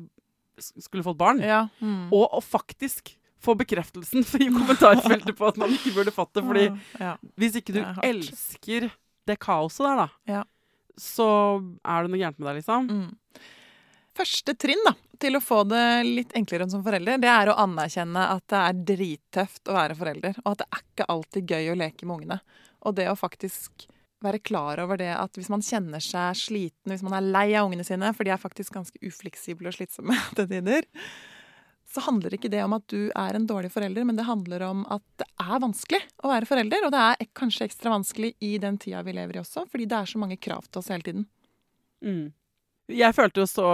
skulle 0.58 1.02
fått 1.04 1.16
barn. 1.16 1.38
Ja. 1.40 1.68
Mm. 1.80 2.10
Og 2.12 2.28
å 2.32 2.40
faktisk 2.42 3.14
få 3.40 3.54
bekreftelsen 3.56 4.20
i 4.42 4.50
kommentarfeltet 4.50 5.36
på 5.38 5.46
at 5.48 5.56
man 5.56 5.70
ikke 5.70 5.94
burde 5.94 6.10
fått 6.12 6.32
det. 6.34 6.42
Fordi 6.44 6.66
ja. 7.00 7.16
hvis 7.38 7.54
ikke 7.56 7.72
du 7.72 7.80
er 7.80 7.94
elsker 8.02 8.90
det 9.26 9.38
kaoset 9.38 9.84
der, 9.86 9.96
da, 9.96 10.08
Ja. 10.26 10.44
Så 11.02 11.28
er 11.82 12.04
det 12.04 12.12
noe 12.12 12.20
gærent 12.20 12.38
med 12.38 12.50
deg, 12.50 12.60
liksom. 12.60 12.88
Mm. 12.88 13.44
Første 14.18 14.54
trinn 14.58 14.80
da, 14.86 14.94
til 15.22 15.38
å 15.38 15.42
få 15.42 15.60
det 15.70 15.84
litt 16.06 16.32
enklere 16.38 16.66
enn 16.66 16.72
som 16.72 16.82
forelder, 16.86 17.20
det 17.22 17.30
er 17.30 17.50
å 17.52 17.58
anerkjenne 17.62 18.24
at 18.34 18.46
det 18.50 18.62
er 18.64 18.80
drittøft 18.92 19.70
å 19.70 19.76
være 19.76 19.98
forelder, 19.98 20.40
og 20.44 20.50
at 20.52 20.64
det 20.64 20.68
er 20.68 20.82
ikke 20.82 21.08
alltid 21.14 21.54
gøy 21.54 21.70
å 21.70 21.78
leke 21.78 22.08
med 22.08 22.16
ungene. 22.16 22.40
Og 22.86 22.98
det 22.98 23.06
å 23.10 23.18
faktisk 23.18 23.88
være 24.24 24.42
klar 24.42 24.80
over 24.82 24.98
det 24.98 25.12
at 25.14 25.38
hvis 25.38 25.50
man 25.52 25.62
kjenner 25.62 26.02
seg 26.02 26.38
sliten, 26.38 26.90
hvis 26.90 27.04
man 27.06 27.14
er 27.18 27.28
lei 27.28 27.46
av 27.54 27.68
ungene 27.68 27.86
sine, 27.86 28.10
for 28.16 28.26
de 28.26 28.34
er 28.34 28.42
faktisk 28.42 28.74
ganske 28.74 28.98
ufleksible 29.06 29.70
og 29.70 29.76
slitsomme 29.78 30.18
til 30.38 30.50
tider, 30.50 30.88
så 31.88 32.02
handler 32.04 32.34
ikke 32.36 32.50
det 32.52 32.60
om 32.64 32.74
at 32.76 32.84
du 32.92 33.08
er 33.16 33.36
en 33.38 33.46
dårlig 33.48 33.70
forelder, 33.72 34.04
men 34.04 34.16
det 34.18 34.26
handler 34.28 34.62
om 34.66 34.82
at 34.92 35.02
det 35.20 35.26
er 35.40 35.60
vanskelig 35.62 36.00
å 36.20 36.28
være 36.28 36.48
forelder. 36.50 36.84
Og 36.84 36.92
det 36.92 37.00
er 37.00 37.28
kanskje 37.38 37.64
ekstra 37.68 37.94
vanskelig 37.94 38.34
i 38.44 38.58
den 38.60 38.76
tida 38.80 39.00
vi 39.06 39.14
lever 39.16 39.38
i 39.38 39.40
også, 39.40 39.64
fordi 39.70 39.86
det 39.88 39.96
er 39.96 40.10
så 40.10 40.20
mange 40.20 40.36
krav 40.36 40.66
til 40.68 40.82
oss 40.82 40.90
hele 40.92 41.06
tiden. 41.06 41.24
Mm. 42.04 42.26
Jeg 42.88 43.12
følte 43.16 43.42
jo 43.42 43.46
så 43.48 43.64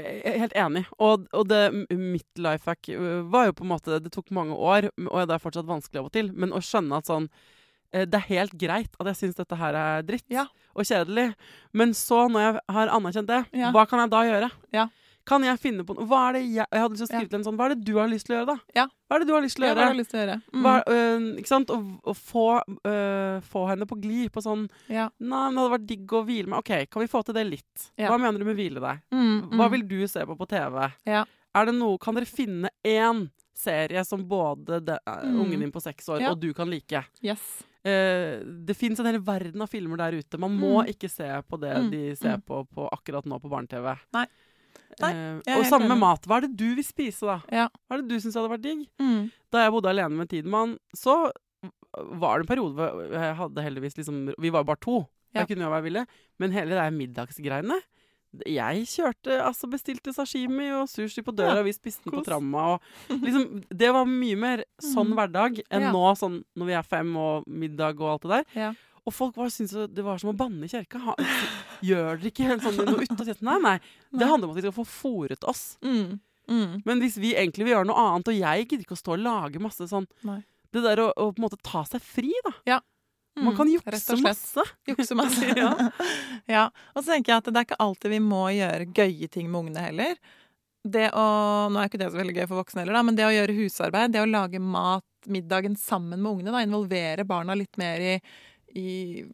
er 0.00 0.38
helt 0.40 0.54
enig. 0.56 0.84
Og, 1.00 1.26
og 1.36 1.48
det, 1.48 1.62
mitt 1.92 2.40
life 2.40 2.68
hack 2.70 2.88
øh, 2.92 3.24
var 3.32 3.50
jo 3.50 3.56
på 3.58 3.66
en 3.66 3.72
måte 3.74 3.98
Det 4.00 4.12
tok 4.14 4.30
mange 4.36 4.56
år, 4.56 4.88
og 5.10 5.26
det 5.28 5.34
er 5.36 5.42
fortsatt 5.42 5.68
vanskelig 5.68 6.00
av 6.00 6.08
og 6.08 6.14
til, 6.16 6.30
men 6.32 6.54
å 6.56 6.62
skjønne 6.64 7.00
at 7.00 7.08
sånn 7.10 7.26
eh, 7.92 8.06
det 8.08 8.16
er 8.20 8.28
helt 8.30 8.56
greit 8.56 8.96
at 9.00 9.10
jeg 9.12 9.20
syns 9.22 9.40
dette 9.40 9.58
her 9.60 9.76
er 9.76 10.06
dritt 10.08 10.24
Ja. 10.32 10.46
og 10.76 10.88
kjedelig. 10.88 11.30
Men 11.76 11.92
så, 11.96 12.22
når 12.32 12.46
jeg 12.46 12.60
har 12.78 12.94
anerkjent 12.96 13.28
det, 13.32 13.42
Ja. 13.56 13.72
hva 13.76 13.84
kan 13.88 14.04
jeg 14.04 14.12
da 14.16 14.24
gjøre? 14.28 14.50
Ja. 14.76 14.86
Kan 15.26 15.42
jeg 15.42 15.58
finne 15.58 15.82
på 15.84 15.94
noe? 15.96 16.06
Hva 16.06 16.20
er 16.28 16.36
det 16.36 16.42
jeg, 16.44 16.66
jeg 16.70 16.80
hadde 16.84 16.94
lyst 16.94 17.02
til 17.02 17.06
å 17.06 17.10
skrive 17.10 17.30
til 17.32 17.38
en 17.40 17.44
sånn 17.48 17.56
Hva 17.58 17.64
er 17.66 17.74
det 17.74 17.84
du 17.84 17.94
har 17.98 18.06
lyst 18.08 18.26
til 18.28 18.36
å 18.36 18.38
gjøre, 18.38 18.46
da? 18.54 18.56
Ja. 18.78 18.84
Hva 19.10 19.16
er 19.16 19.18
det 19.24 19.26
du 19.26 19.32
har 19.34 19.42
lyst 19.42 19.56
til 19.58 19.64
å 19.64 19.66
Ja, 19.66 19.74
hva 19.74 19.80
gjøre? 19.82 19.90
har 19.92 19.98
lyst 19.98 20.10
til 20.12 20.18
å 20.18 20.22
gjøre? 20.22 20.36
Mm. 20.54 20.62
Hva, 20.62 20.74
øh, 20.94 21.26
ikke 21.42 21.50
sant? 21.50 21.70
Å, 21.74 21.78
å 22.06 22.14
få, 22.14 22.44
øh, 22.86 23.40
få 23.42 23.64
henne 23.70 23.86
på 23.90 23.98
glid 24.00 24.30
på 24.32 24.42
sånn 24.44 24.66
Ja. 24.88 25.08
Nei, 25.18 25.42
men 25.50 25.54
det 25.58 25.62
hadde 25.64 25.74
vært 25.78 25.86
digg 25.90 26.06
å 26.14 26.24
hvile 26.26 26.46
med. 26.52 26.58
OK, 26.62 26.86
kan 26.90 27.02
vi 27.02 27.10
få 27.10 27.24
til 27.26 27.34
det 27.34 27.46
litt? 27.50 27.88
Ja. 27.98 28.10
Hva 28.12 28.18
mener 28.22 28.38
du 28.38 28.44
med 28.46 28.56
hvile 28.56 28.80
deg? 28.80 29.02
Mm, 29.10 29.50
Hva 29.50 29.66
mm. 29.66 29.70
vil 29.76 29.86
du 29.88 29.98
se 30.06 30.24
på 30.26 30.36
på 30.38 30.48
TV? 30.48 30.92
Ja. 31.06 31.24
Er 31.56 31.64
det 31.66 31.74
noe, 31.74 31.98
Kan 31.98 32.14
dere 32.14 32.26
finne 32.28 32.70
én 32.84 33.26
serie 33.56 34.04
som 34.04 34.22
både 34.28 34.82
de, 34.84 34.98
eh, 35.06 35.22
Mm. 35.24 35.40
ungen 35.40 35.60
din 35.60 35.72
på 35.72 35.80
seks 35.82 36.06
år 36.08 36.22
og 36.30 36.38
du 36.40 36.52
kan 36.54 36.68
like? 36.70 37.04
Yes. 37.22 37.64
Uh, 37.86 38.42
det 38.66 38.74
fins 38.76 38.98
en 38.98 39.06
hel 39.06 39.20
verden 39.20 39.62
av 39.62 39.68
filmer 39.70 39.96
der 39.96 40.12
ute. 40.18 40.38
Man 40.38 40.58
må 40.58 40.82
Mm. 40.84 40.88
ikke 40.90 41.08
se 41.08 41.24
på 41.48 41.58
det 41.60 41.72
Mm, 41.76 41.90
de 41.90 42.16
ser 42.16 42.36
mm. 42.36 42.42
på, 42.44 42.66
på 42.74 42.88
akkurat 42.92 43.24
nå 43.24 43.38
på 43.40 43.48
barne-TV. 43.48 43.96
Nei. 45.00 45.10
Eh, 45.12 45.40
jeg 45.46 45.58
og 45.60 45.66
samme 45.68 45.88
med 45.88 45.98
mat. 46.00 46.22
Hva 46.26 46.38
er 46.38 46.46
det 46.46 46.56
du 46.56 46.68
vil 46.78 46.84
spise, 46.86 47.26
da? 47.26 47.40
Ja. 47.52 47.66
Hva 47.86 47.96
er 47.98 48.02
det 48.02 48.08
du 48.08 48.16
syns 48.20 48.34
hadde 48.38 48.52
vært 48.54 48.62
digg? 48.64 48.86
Mm. 49.02 49.30
Da 49.52 49.64
jeg 49.66 49.72
bodde 49.74 49.90
alene 49.92 50.16
med 50.16 50.28
Tidemann, 50.30 50.78
så 50.96 51.30
var 51.96 52.38
det 52.38 52.44
en 52.44 52.50
periode 52.50 52.74
hvor 52.76 53.12
jeg 53.12 53.36
hadde 53.38 53.62
heldigvis 53.64 53.96
liksom 53.96 54.34
Vi 54.38 54.50
var 54.52 54.60
jo 54.64 54.70
bare 54.72 54.82
to. 54.84 54.96
Ja. 55.34 55.42
Jeg 55.44 55.48
kunne 55.54 55.68
hva 55.68 55.78
jeg 55.80 55.88
ville. 55.90 56.06
Men 56.38 56.52
hele 56.52 56.76
de 56.76 56.90
middagsgreiene 56.96 57.78
Jeg 58.44 58.82
kjørte, 58.90 59.38
altså 59.40 59.68
bestilte 59.72 60.12
sashimi 60.12 60.66
og 60.76 60.88
sushi 60.92 61.22
på 61.24 61.32
døra, 61.32 61.54
Ja, 61.54 61.60
og 61.62 61.64
vi 61.68 61.72
spiste 61.72 62.04
den 62.04 62.18
på 62.18 62.24
tramma. 62.26 62.74
Og 62.74 62.80
liksom, 63.24 63.62
det 63.72 63.92
var 63.96 64.04
mye 64.04 64.36
mer 64.36 64.64
sånn 64.82 65.08
Mhm. 65.08 65.14
hverdag 65.16 65.60
enn 65.70 65.86
Ja. 65.86 65.92
nå, 65.92 66.02
sånn 66.20 66.42
når 66.56 66.66
vi 66.66 66.72
er 66.76 66.82
fem 66.82 67.16
og 67.16 67.46
middag 67.48 67.96
og 68.00 68.10
alt 68.12 68.22
det 68.22 68.30
der. 68.54 68.76
Ja. 69.06 69.10
Og 69.10 69.14
folk 69.14 69.36
var, 69.38 69.50
syntes 69.54 69.86
det 69.94 70.02
var 70.02 70.18
som 70.18 70.32
å 70.32 70.36
banne 70.36 70.66
i 70.66 70.70
kjerka. 70.70 71.14
Gjør 71.86 72.18
dere 72.18 72.32
ikke 72.32 72.56
sånn 72.64 72.80
noe 72.80 73.06
ut 73.06 73.42
Nei, 73.46 73.58
nei. 73.62 73.76
Det 74.10 74.26
handler 74.26 74.48
om 74.48 74.54
at 74.54 74.58
vi 74.58 74.64
skal 74.66 74.74
få 74.74 74.86
fòret 74.90 75.46
oss. 75.46 75.76
Mm. 75.86 76.18
Mm. 76.50 76.82
Men 76.86 77.02
hvis 77.02 77.16
vi 77.22 77.36
egentlig 77.38 77.66
vil 77.66 77.76
gjøre 77.76 77.90
noe 77.90 78.02
annet, 78.02 78.30
og 78.30 78.38
jeg 78.38 78.66
gidder 78.66 78.84
ikke 78.84 78.98
å 78.98 79.00
stå 79.00 79.14
og 79.14 79.22
lage 79.22 79.62
masse 79.62 79.86
sånn 79.90 80.06
Nei. 80.26 80.40
Det 80.74 80.82
der 80.82 81.00
å, 81.00 81.08
å 81.14 81.30
på 81.32 81.40
en 81.40 81.46
måte 81.46 81.58
ta 81.64 81.84
seg 81.88 82.02
fri, 82.02 82.34
da. 82.44 82.52
Mm. 83.36 83.44
Man 83.44 83.56
kan 83.56 83.68
Rett 83.68 83.94
jukse 83.94 84.16
masse. 84.22 84.64
Jukse 84.88 85.14
masse. 85.14 85.52
Ja. 85.56 85.70
ja. 86.50 86.64
Og 86.94 87.04
så 87.04 87.12
tenker 87.12 87.32
jeg 87.32 87.42
at 87.42 87.50
det 87.52 87.60
er 87.60 87.68
ikke 87.68 87.78
alltid 87.84 88.14
vi 88.16 88.20
må 88.24 88.42
gjøre 88.56 88.88
gøye 88.96 89.28
ting 89.32 89.50
med 89.50 89.60
ungene 89.60 89.84
heller. 89.86 90.18
Det 90.86 91.08
å, 91.18 91.26
Nå 91.70 91.80
er 91.80 91.90
ikke 91.90 92.00
det 92.00 92.10
så 92.12 92.20
veldig 92.20 92.36
gøy 92.36 92.46
for 92.46 92.60
voksne 92.60 92.82
heller, 92.84 92.96
da, 92.98 93.04
men 93.06 93.16
det 93.18 93.26
å 93.26 93.34
gjøre 93.34 93.56
husarbeid, 93.56 94.12
det 94.14 94.22
å 94.22 94.28
lage 94.30 94.60
mat, 94.62 95.06
middagen 95.26 95.74
sammen 95.80 96.20
med 96.20 96.30
ungene, 96.30 96.52
da, 96.54 96.62
involvere 96.62 97.26
barna 97.26 97.56
litt 97.58 97.74
mer 97.80 98.04
i, 98.04 98.12
i 98.76 99.24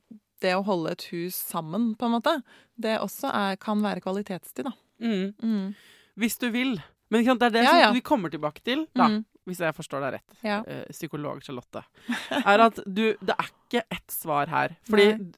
det 0.42 0.54
å 0.58 0.62
holde 0.66 0.92
et 0.94 1.02
hus 1.12 1.36
sammen, 1.38 1.92
på 1.98 2.06
en 2.08 2.14
måte, 2.16 2.36
det 2.80 2.96
også 3.02 3.30
er, 3.30 3.58
kan 3.62 3.82
være 3.84 4.02
kvalitetstid, 4.02 4.64
da. 4.66 4.72
Mm. 5.02 5.34
Mm. 5.42 5.74
Hvis 6.18 6.38
du 6.42 6.48
vil. 6.54 6.76
Men 7.12 7.24
det 7.26 7.42
er 7.46 7.50
det 7.54 7.62
Ja, 7.66 7.70
som 7.70 7.80
ja. 7.80 7.90
vi 7.92 8.00
kommer 8.00 8.30
tilbake 8.32 8.62
til, 8.64 8.86
da, 8.96 9.06
Mm. 9.08 9.24
hvis 9.46 9.58
jeg 9.60 9.74
forstår 9.76 10.00
deg 10.00 10.12
rett, 10.14 10.36
Ja. 10.42 10.62
eh, 10.66 10.84
psykolog 10.90 11.42
Charlotte, 11.44 11.84
er 12.46 12.58
at 12.66 12.76
du 12.86 13.14
Det 13.20 13.34
er 13.38 13.50
ikke 13.52 13.82
ett 13.90 14.08
svar 14.10 14.46
her. 14.48 14.76
Fordi 14.88 15.06
Nei. 15.18 15.32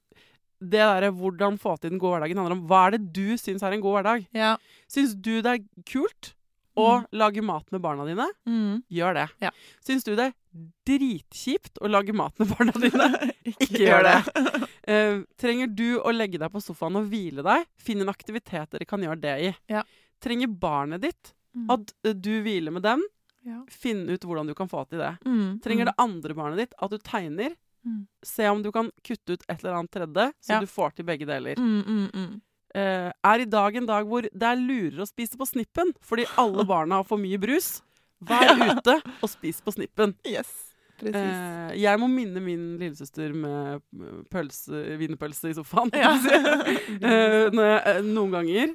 det 0.60 0.80
derre 0.80 1.10
hvordan 1.12 1.58
få 1.60 1.76
til 1.80 1.90
den 1.90 1.98
gode 1.98 2.20
hverdagen 2.20 2.36
handler 2.38 2.56
om 2.56 2.66
hva 2.68 2.86
er 2.86 2.90
det 2.98 3.12
du 3.12 3.34
syns 3.36 3.62
er 3.62 3.72
en 3.72 3.80
god 3.82 3.98
hverdag. 4.02 4.26
Ja. 4.32 4.56
Syns 4.88 5.14
du 5.20 5.42
det 5.42 5.46
er 5.46 5.64
kult 5.84 6.32
å 6.76 7.00
Mm. 7.02 7.06
lage 7.12 7.42
mat 7.42 7.70
med 7.72 7.82
barna 7.82 8.06
dine? 8.06 8.26
Mm. 8.46 8.82
Gjør 8.90 9.14
det. 9.14 9.28
Ja. 9.42 9.50
Syns 9.84 10.04
du 10.04 10.14
det 10.16 10.30
er 10.30 10.34
dritkjipt 10.86 11.78
å 11.82 11.88
lage 11.90 12.14
mat 12.16 12.38
med 12.38 12.50
barna 12.52 12.72
dine? 12.78 13.08
ikke, 13.44 13.56
Ikke 13.66 13.80
gjør 13.84 14.06
det. 14.06 14.16
Uh, 14.88 15.22
trenger 15.40 15.70
du 15.74 15.86
å 16.00 16.12
legge 16.14 16.38
deg 16.42 16.52
på 16.54 16.62
sofaen 16.62 16.98
og 17.00 17.08
hvile 17.12 17.44
deg? 17.46 17.66
Finn 17.80 18.02
en 18.04 18.12
aktivitet 18.12 18.70
dere 18.74 18.86
kan 18.88 19.02
gjøre 19.04 19.20
det 19.22 19.34
i. 19.48 19.52
Ja. 19.72 19.82
Trenger 20.24 20.48
barnet 20.60 21.02
ditt 21.08 21.34
Mm. 21.54 21.68
at 21.70 21.92
eh, 22.02 22.10
du 22.18 22.32
hviler 22.42 22.72
med 22.74 22.82
dem? 22.82 22.98
Ja. 23.46 23.60
Finn 23.70 24.08
ut 24.10 24.24
hvordan 24.26 24.48
du 24.50 24.56
kan 24.58 24.66
få 24.66 24.80
til 24.90 24.98
det. 24.98 25.12
Mm. 25.22 25.60
Trenger 25.62 25.84
Mm. 25.84 25.86
det 25.86 25.94
andre 26.02 26.34
barnet 26.34 26.58
ditt 26.58 26.72
at 26.82 26.90
du 26.90 26.96
tegner? 26.98 27.52
Mm. 27.86 28.00
Se 28.26 28.48
om 28.50 28.58
du 28.64 28.72
kan 28.74 28.88
kutte 29.06 29.36
ut 29.36 29.44
et 29.46 29.62
eller 29.62 29.76
annet 29.78 29.92
tredje, 29.94 30.24
så 30.42 30.50
Ja. 30.56 30.58
du 30.58 30.66
får 30.66 30.96
til 30.96 31.04
begge 31.06 31.28
deler. 31.30 31.54
Mm, 31.54 32.40
eh, 32.74 33.12
er 33.22 33.38
i 33.38 33.44
dag 33.46 33.76
en 33.78 33.86
dag 33.86 34.04
hvor 34.04 34.22
det 34.26 34.42
er 34.42 34.56
lurere 34.58 35.06
å 35.06 35.06
spise 35.06 35.38
på 35.38 35.46
snippen 35.46 35.94
fordi 36.02 36.26
alle 36.36 36.64
barna 36.74 36.96
har 36.98 37.04
for 37.06 37.18
mye 37.22 37.38
brus. 37.38 37.82
Vær 38.24 38.54
ute 38.78 39.00
og 39.20 39.28
spis 39.30 39.60
på 39.64 39.74
snippen. 39.74 40.14
Yes. 40.28 40.52
Eh, 41.02 41.72
jeg 41.82 41.98
må 42.00 42.06
minne 42.08 42.40
min 42.42 42.62
lillesøster 42.78 43.34
med 43.36 43.82
pølse, 44.32 44.84
wienerpølse 45.00 45.50
i 45.50 45.56
sofaen. 45.58 45.92
Ja. 45.98 46.14
Eh, 47.04 47.50
jeg, 47.50 47.80
eh, 47.90 47.98
noen 48.06 48.32
ganger, 48.32 48.70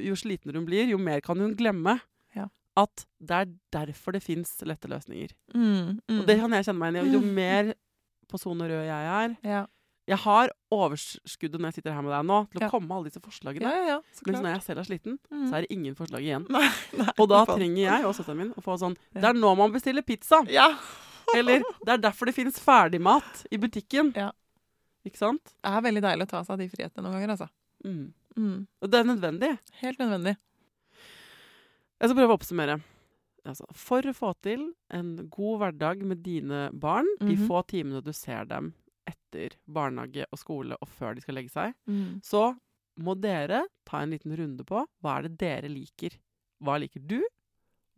jo 0.00 0.14
slitnere 0.16 0.60
hun 0.60 0.68
blir, 0.68 0.86
jo 0.88 1.00
mer 1.02 1.20
kan 1.24 1.40
hun 1.40 1.52
glemme 1.58 1.98
Ja. 2.36 2.46
at 2.78 3.04
det 3.18 3.36
er 3.36 3.50
derfor 3.74 4.14
det 4.14 4.22
fins 4.24 4.54
lette 4.64 4.88
løsninger. 4.88 5.34
Mm, 5.52 5.98
mm. 5.98 6.20
Og 6.20 6.26
det 6.28 6.38
kan 6.40 6.54
jeg 6.54 6.68
kjenne 6.68 6.80
meg 6.80 6.94
igjen 6.96 7.10
i. 7.10 7.14
Jo 7.16 7.22
mer 7.40 7.72
på 8.30 8.40
sone 8.40 8.68
rød 8.70 8.86
jeg 8.86 9.10
er 9.18 9.36
ja. 9.44 9.64
Jeg 10.10 10.18
har 10.24 10.50
overskuddet 10.74 11.60
når 11.60 11.70
jeg 11.70 11.74
sitter 11.78 11.94
her 11.94 12.02
med 12.02 12.10
deg 12.10 12.24
nå, 12.26 12.38
til 12.50 12.58
å 12.58 12.62
Ja. 12.64 12.70
komme 12.72 12.88
med 12.88 12.96
alle 12.96 13.10
disse 13.10 13.20
forslagene. 13.22 13.62
ja, 13.62 13.84
ja, 13.86 13.98
Men 14.26 14.42
når 14.42 14.52
jeg 14.56 14.62
selv 14.66 14.78
er 14.82 14.88
sliten, 14.88 15.18
Mm. 15.30 15.44
så 15.48 15.54
er 15.54 15.60
det 15.62 15.70
ingen 15.70 15.94
forslag 15.94 16.20
igjen. 16.26 16.46
Nei, 16.50 16.66
nei, 16.98 17.12
Og 17.18 17.28
da 17.28 17.44
trenger 17.46 17.76
jeg 17.84 18.04
og 18.04 18.14
søsteren 18.16 18.36
min 18.36 18.52
å 18.54 18.60
få 18.64 18.74
sånn 18.78 18.96
Det 19.14 19.24
er 19.24 19.34
nå 19.38 19.56
man 19.56 19.70
bestiller 19.72 20.02
pizza! 20.02 20.42
Ja. 20.50 20.66
Eller 21.36 21.62
det 21.86 21.88
er 21.94 21.98
derfor 22.10 22.26
det 22.26 22.34
finnes 22.34 22.58
ferdigmat 22.58 23.46
i 23.52 23.56
butikken. 23.56 24.12
Ja. 24.16 24.32
Ikke 25.06 25.16
sant? 25.16 25.44
Det 25.62 25.70
er 25.70 25.80
veldig 25.80 26.02
deilig 26.02 26.22
å 26.26 26.28
ta 26.28 26.42
seg 26.42 26.50
av 26.50 26.58
de 26.58 26.68
frihetene 26.68 27.04
noen 27.06 27.12
ganger, 27.14 27.30
altså. 27.36 27.48
Mm. 27.84 28.12
Mm. 28.36 28.66
Og 28.82 28.90
det 28.90 28.98
er 29.00 29.04
nødvendig. 29.04 29.58
Helt 29.80 29.98
nødvendig. 29.98 30.36
Jeg 32.00 32.08
skal 32.10 32.16
prøve 32.18 32.34
å 32.34 32.38
oppsummere. 32.40 32.82
Altså, 33.46 33.64
for 33.72 34.02
å 34.02 34.12
få 34.16 34.34
til 34.44 34.66
en 34.92 35.14
god 35.32 35.60
hverdag 35.62 36.02
med 36.04 36.22
dine 36.22 36.70
barn, 36.72 37.06
de 37.20 37.36
Mhm. 37.36 37.46
få 37.48 37.62
timene 37.66 38.02
du 38.04 38.12
ser 38.12 38.44
dem 38.44 38.74
etter 39.30 39.56
barnehage 39.70 40.24
og 40.32 40.38
skole 40.40 40.76
og 40.80 40.88
før 40.88 41.14
de 41.14 41.22
skal 41.24 41.34
legge 41.38 41.50
seg, 41.52 41.74
Mm. 41.88 42.20
så 42.22 42.56
må 43.00 43.14
dere 43.20 43.62
ta 43.86 44.02
en 44.02 44.10
liten 44.10 44.34
runde 44.36 44.64
på 44.66 44.84
hva 45.02 45.18
er 45.18 45.22
det 45.28 45.38
dere 45.38 45.68
liker. 45.70 46.10
Hva 46.62 46.78
liker 46.80 47.00
du? 47.06 47.22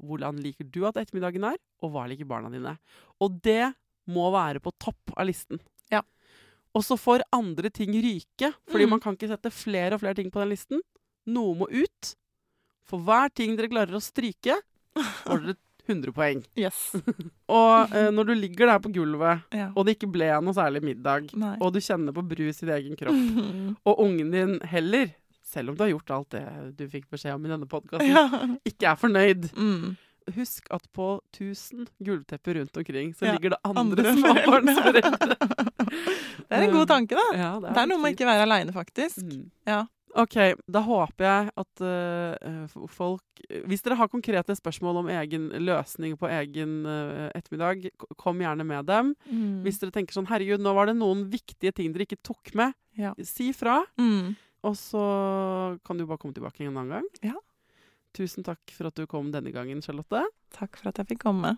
Hvordan 0.03 0.39
liker 0.43 0.65
du 0.71 0.85
at 0.87 0.97
ettermiddagen 0.97 1.45
er? 1.45 1.57
Og 1.83 1.93
hva 1.93 2.07
liker 2.09 2.25
barna 2.29 2.51
dine? 2.51 2.77
Og 3.21 3.41
det 3.43 3.75
må 4.09 4.31
være 4.33 4.61
på 4.61 4.73
topp 4.79 5.15
av 5.17 5.27
listen. 5.27 5.61
Ja. 5.91 6.03
Og 6.75 6.83
så 6.83 6.97
får 6.99 7.23
andre 7.33 7.71
ting 7.71 7.91
ryke, 7.93 8.53
fordi 8.69 8.85
Mm. 8.87 8.91
man 8.91 9.01
kan 9.01 9.17
ikke 9.17 9.29
sette 9.29 9.51
flere 9.53 9.95
og 9.95 10.01
flere 10.01 10.15
ting 10.15 10.31
på 10.31 10.41
den 10.41 10.51
listen. 10.51 10.81
Noe 11.27 11.55
må 11.55 11.67
ut. 11.71 12.15
For 12.85 12.99
hver 12.99 13.29
ting 13.35 13.57
dere 13.57 13.69
klarer 13.69 13.95
å 13.95 14.03
stryke, 14.03 14.61
får 15.25 15.41
dere 15.47 15.57
100 15.89 16.13
poeng. 16.15 16.43
Yes. 16.59 16.93
Og 17.53 17.91
eh, 17.95 18.11
når 18.15 18.29
du 18.29 18.35
ligger 18.39 18.71
der 18.71 18.79
på 18.85 18.93
gulvet, 18.95 19.43
Ja. 19.53 19.71
og 19.75 19.87
det 19.87 19.97
ikke 19.97 20.11
ble 20.15 20.29
noe 20.45 20.55
særlig 20.57 20.83
middag, 20.87 21.27
Nei. 21.37 21.57
og 21.61 21.73
du 21.75 21.81
kjenner 21.83 22.15
på 22.17 22.23
brus 22.31 22.63
i 22.63 22.67
din 22.69 22.75
egen 22.77 22.97
kropp, 23.01 23.19
og 23.89 24.01
ungen 24.07 24.31
din 24.33 24.55
heller, 24.71 25.11
selv 25.43 25.73
om 25.73 25.77
du 25.77 25.83
har 25.85 25.91
gjort 25.93 26.11
alt 26.15 26.31
det 26.37 26.45
du 26.79 26.87
fikk 26.89 27.11
beskjed 27.13 27.35
om 27.35 27.45
i 27.45 27.51
denne 27.53 27.69
podkasten, 27.69 28.09
ja. 28.15 28.25
ikke 28.69 28.89
er 28.93 28.97
fornøyd. 29.03 29.51
Mm. 29.59 29.91
Husk 30.37 30.69
at 30.75 30.85
på 30.95 31.15
1000 31.35 31.89
gulvtepper 32.05 32.61
rundt 32.61 32.77
omkring 32.77 33.15
så 33.15 33.27
Ja, 33.27 33.33
ligger 33.37 33.57
det 33.57 33.61
andre, 33.65 33.81
Andre 33.81 34.13
småbarnsforeldre. 34.19 35.37
Det 36.49 36.59
er 36.59 36.67
en 36.67 36.77
god 36.77 36.87
tanke, 36.91 37.17
da. 37.19 37.27
Ja, 37.39 37.51
Det 37.63 37.75
er 37.75 37.91
noe 37.91 38.03
med 38.03 38.15
ikke 38.15 38.29
være 38.29 38.47
aleine, 38.47 38.75
faktisk. 38.75 39.25
Mm. 39.25 39.51
Ja. 39.69 39.83
OK, 40.13 40.37
da 40.69 40.83
håper 40.85 41.25
jeg 41.25 41.53
at 41.63 41.83
uh, 41.89 42.73
folk 42.93 43.45
Hvis 43.65 43.81
dere 43.85 43.97
har 43.97 44.11
konkrete 44.13 44.53
spørsmål 44.59 45.01
om 45.01 45.09
egen 45.15 45.47
løsning 45.65 46.19
på 46.21 46.29
egen 46.29 46.83
uh, 46.85 47.31
ettermiddag, 47.33 47.89
kom 48.21 48.43
gjerne 48.45 48.67
med 48.69 48.91
dem. 48.91 49.15
Mm. 49.25 49.63
Hvis 49.65 49.81
dere 49.81 49.95
tenker 49.95 50.17
sånn 50.17 50.29
Herregud, 50.29 50.61
nå 50.61 50.75
var 50.77 50.91
det 50.91 50.99
noen 51.01 51.25
viktige 51.33 51.73
ting 51.77 51.95
dere 51.95 52.05
ikke 52.05 52.21
tok 52.21 52.53
med. 52.59 52.77
Ja. 52.99 53.15
Si 53.25 53.51
fra. 53.57 53.81
Mm. 54.01 54.35
Og 54.69 54.77
så 54.79 55.07
kan 55.87 55.99
du 55.99 56.05
bare 56.07 56.21
komme 56.21 56.37
tilbake 56.37 56.67
en 56.67 56.77
annen 56.77 56.99
gang. 56.99 57.09
Ja. 57.25 57.39
Tusen 58.13 58.45
takk 58.45 58.73
for 58.77 58.91
at 58.91 58.99
du 58.99 59.07
kom 59.09 59.31
denne 59.33 59.53
gangen, 59.55 59.81
Charlotte. 59.81 60.27
Takk 60.53 60.77
for 60.77 60.93
at 60.93 61.01
jeg 61.01 61.15
fikk 61.15 61.23
komme. 61.25 61.57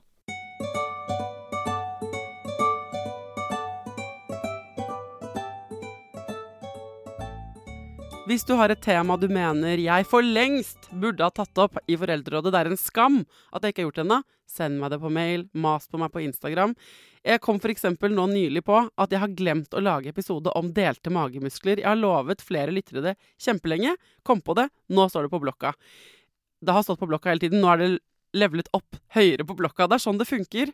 Hvis 8.24 8.46
du 8.48 8.54
har 8.56 8.72
et 8.72 8.80
tema 8.80 9.18
du 9.20 9.26
mener 9.28 9.76
jeg 9.82 10.06
for 10.08 10.24
lengst 10.24 10.86
burde 10.96 11.26
ha 11.26 11.32
tatt 11.34 11.58
opp 11.60 11.74
i 11.84 11.96
Foreldrerådet, 12.00 12.54
det 12.54 12.62
er 12.62 12.70
en 12.70 12.80
skam 12.80 13.18
at 13.52 13.60
jeg 13.60 13.74
ikke 13.74 13.82
har 13.82 13.88
gjort 13.90 13.98
det 13.98 14.04
ennå, 14.06 14.18
send 14.48 14.80
meg 14.80 14.94
det 14.94 15.00
på 15.02 15.10
mail, 15.12 15.44
mas 15.52 15.90
på 15.90 16.00
meg 16.00 16.08
på 16.14 16.22
Instagram. 16.24 16.72
Jeg 17.20 17.42
kom 17.44 17.60
f.eks. 17.60 17.84
nå 18.00 18.26
nylig 18.30 18.62
på 18.64 18.78
at 18.80 19.12
jeg 19.12 19.20
har 19.20 19.36
glemt 19.36 19.76
å 19.76 19.82
lage 19.82 20.08
episode 20.14 20.54
om 20.56 20.72
delte 20.72 21.12
magemuskler. 21.12 21.82
Jeg 21.82 21.90
har 21.90 22.00
lovet 22.00 22.40
flere 22.40 22.72
lyttere 22.72 23.04
det 23.10 23.14
kjempelenge. 23.36 23.92
Kom 24.24 24.40
på 24.40 24.56
det, 24.56 24.70
nå 24.88 25.04
står 25.10 25.28
det 25.28 25.34
på 25.34 25.42
blokka. 25.44 25.74
Det 26.64 26.74
har 26.74 26.84
stått 26.86 27.00
på 27.02 27.08
blokka 27.10 27.32
hele 27.32 27.44
tiden. 27.44 27.60
Nå 27.62 27.70
er 27.72 27.82
det 27.82 27.90
levelet 28.34 28.68
opp 28.74 28.98
høyere 29.14 29.46
på 29.46 29.56
blokka. 29.58 29.86
Det 29.88 29.98
er 29.98 30.02
sånn 30.02 30.18
det 30.18 30.26
funker. 30.28 30.72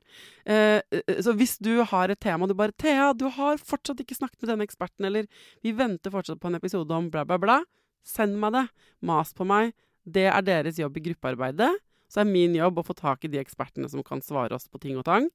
Eh, 0.48 0.80
eh, 0.80 1.20
så 1.20 1.34
hvis 1.36 1.58
du 1.60 1.82
har 1.90 2.08
et 2.08 2.20
tema 2.20 2.48
du 2.48 2.54
bare 2.54 2.72
'Thea, 2.72 3.12
du 3.12 3.28
har 3.28 3.58
fortsatt 3.58 4.00
ikke 4.00 4.16
snakket 4.16 4.42
med 4.42 4.50
denne 4.50 4.66
eksperten', 4.66 5.06
eller 5.06 5.26
'Vi 5.62 5.72
venter 5.72 6.10
fortsatt 6.10 6.40
på 6.40 6.48
en 6.48 6.56
episode 6.56 6.90
om 6.90 7.10
bla, 7.10 7.24
bla, 7.24 7.38
bla', 7.38 7.64
send 8.04 8.40
meg 8.40 8.52
det. 8.52 8.68
Mas 9.02 9.32
på 9.34 9.44
meg. 9.44 9.74
Det 10.06 10.26
er 10.26 10.42
deres 10.42 10.78
jobb 10.78 10.96
i 10.96 11.00
gruppearbeidet. 11.00 11.76
Så 12.08 12.20
er 12.20 12.24
min 12.24 12.54
jobb 12.54 12.78
å 12.78 12.86
få 12.86 12.96
tak 12.96 13.24
i 13.24 13.28
de 13.28 13.38
ekspertene 13.38 13.88
som 13.88 14.02
kan 14.02 14.20
svare 14.20 14.56
oss 14.56 14.66
på 14.66 14.80
ting 14.80 14.96
og 14.96 15.04
tang. 15.04 15.28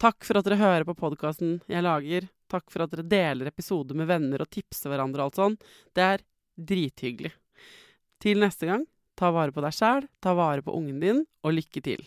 Takk 0.00 0.24
for 0.24 0.38
at 0.38 0.46
dere 0.46 0.56
hører 0.56 0.84
på 0.84 0.96
podkasten 0.96 1.60
jeg 1.68 1.82
lager. 1.82 2.28
Takk 2.48 2.70
for 2.70 2.84
at 2.84 2.90
dere 2.90 3.06
deler 3.06 3.50
episoder 3.50 3.94
med 3.94 4.08
venner 4.08 4.42
og 4.42 4.50
tipser 4.50 4.90
hverandre 4.90 5.22
og 5.22 5.26
alt 5.26 5.40
sånn. 5.40 5.58
Det 5.94 6.02
er 6.02 6.24
drithyggelig. 6.56 7.32
Til 8.22 8.40
neste 8.40 8.66
gang, 8.70 8.86
ta 9.18 9.30
vare 9.34 9.54
på 9.54 9.62
deg 9.64 9.74
sjæl, 9.74 10.08
ta 10.22 10.34
vare 10.34 10.64
på 10.64 10.74
ungen 10.74 11.00
din, 11.02 11.24
og 11.44 11.56
lykke 11.58 11.82
til. 11.84 12.04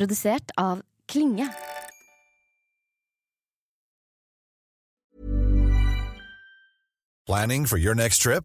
Produsert 0.00 0.54
av 0.56 0.80
Klinge. 1.10 1.50
Planning 7.26 7.66
for 7.66 7.76
your 7.76 7.94
next 7.94 8.22
trip? 8.22 8.44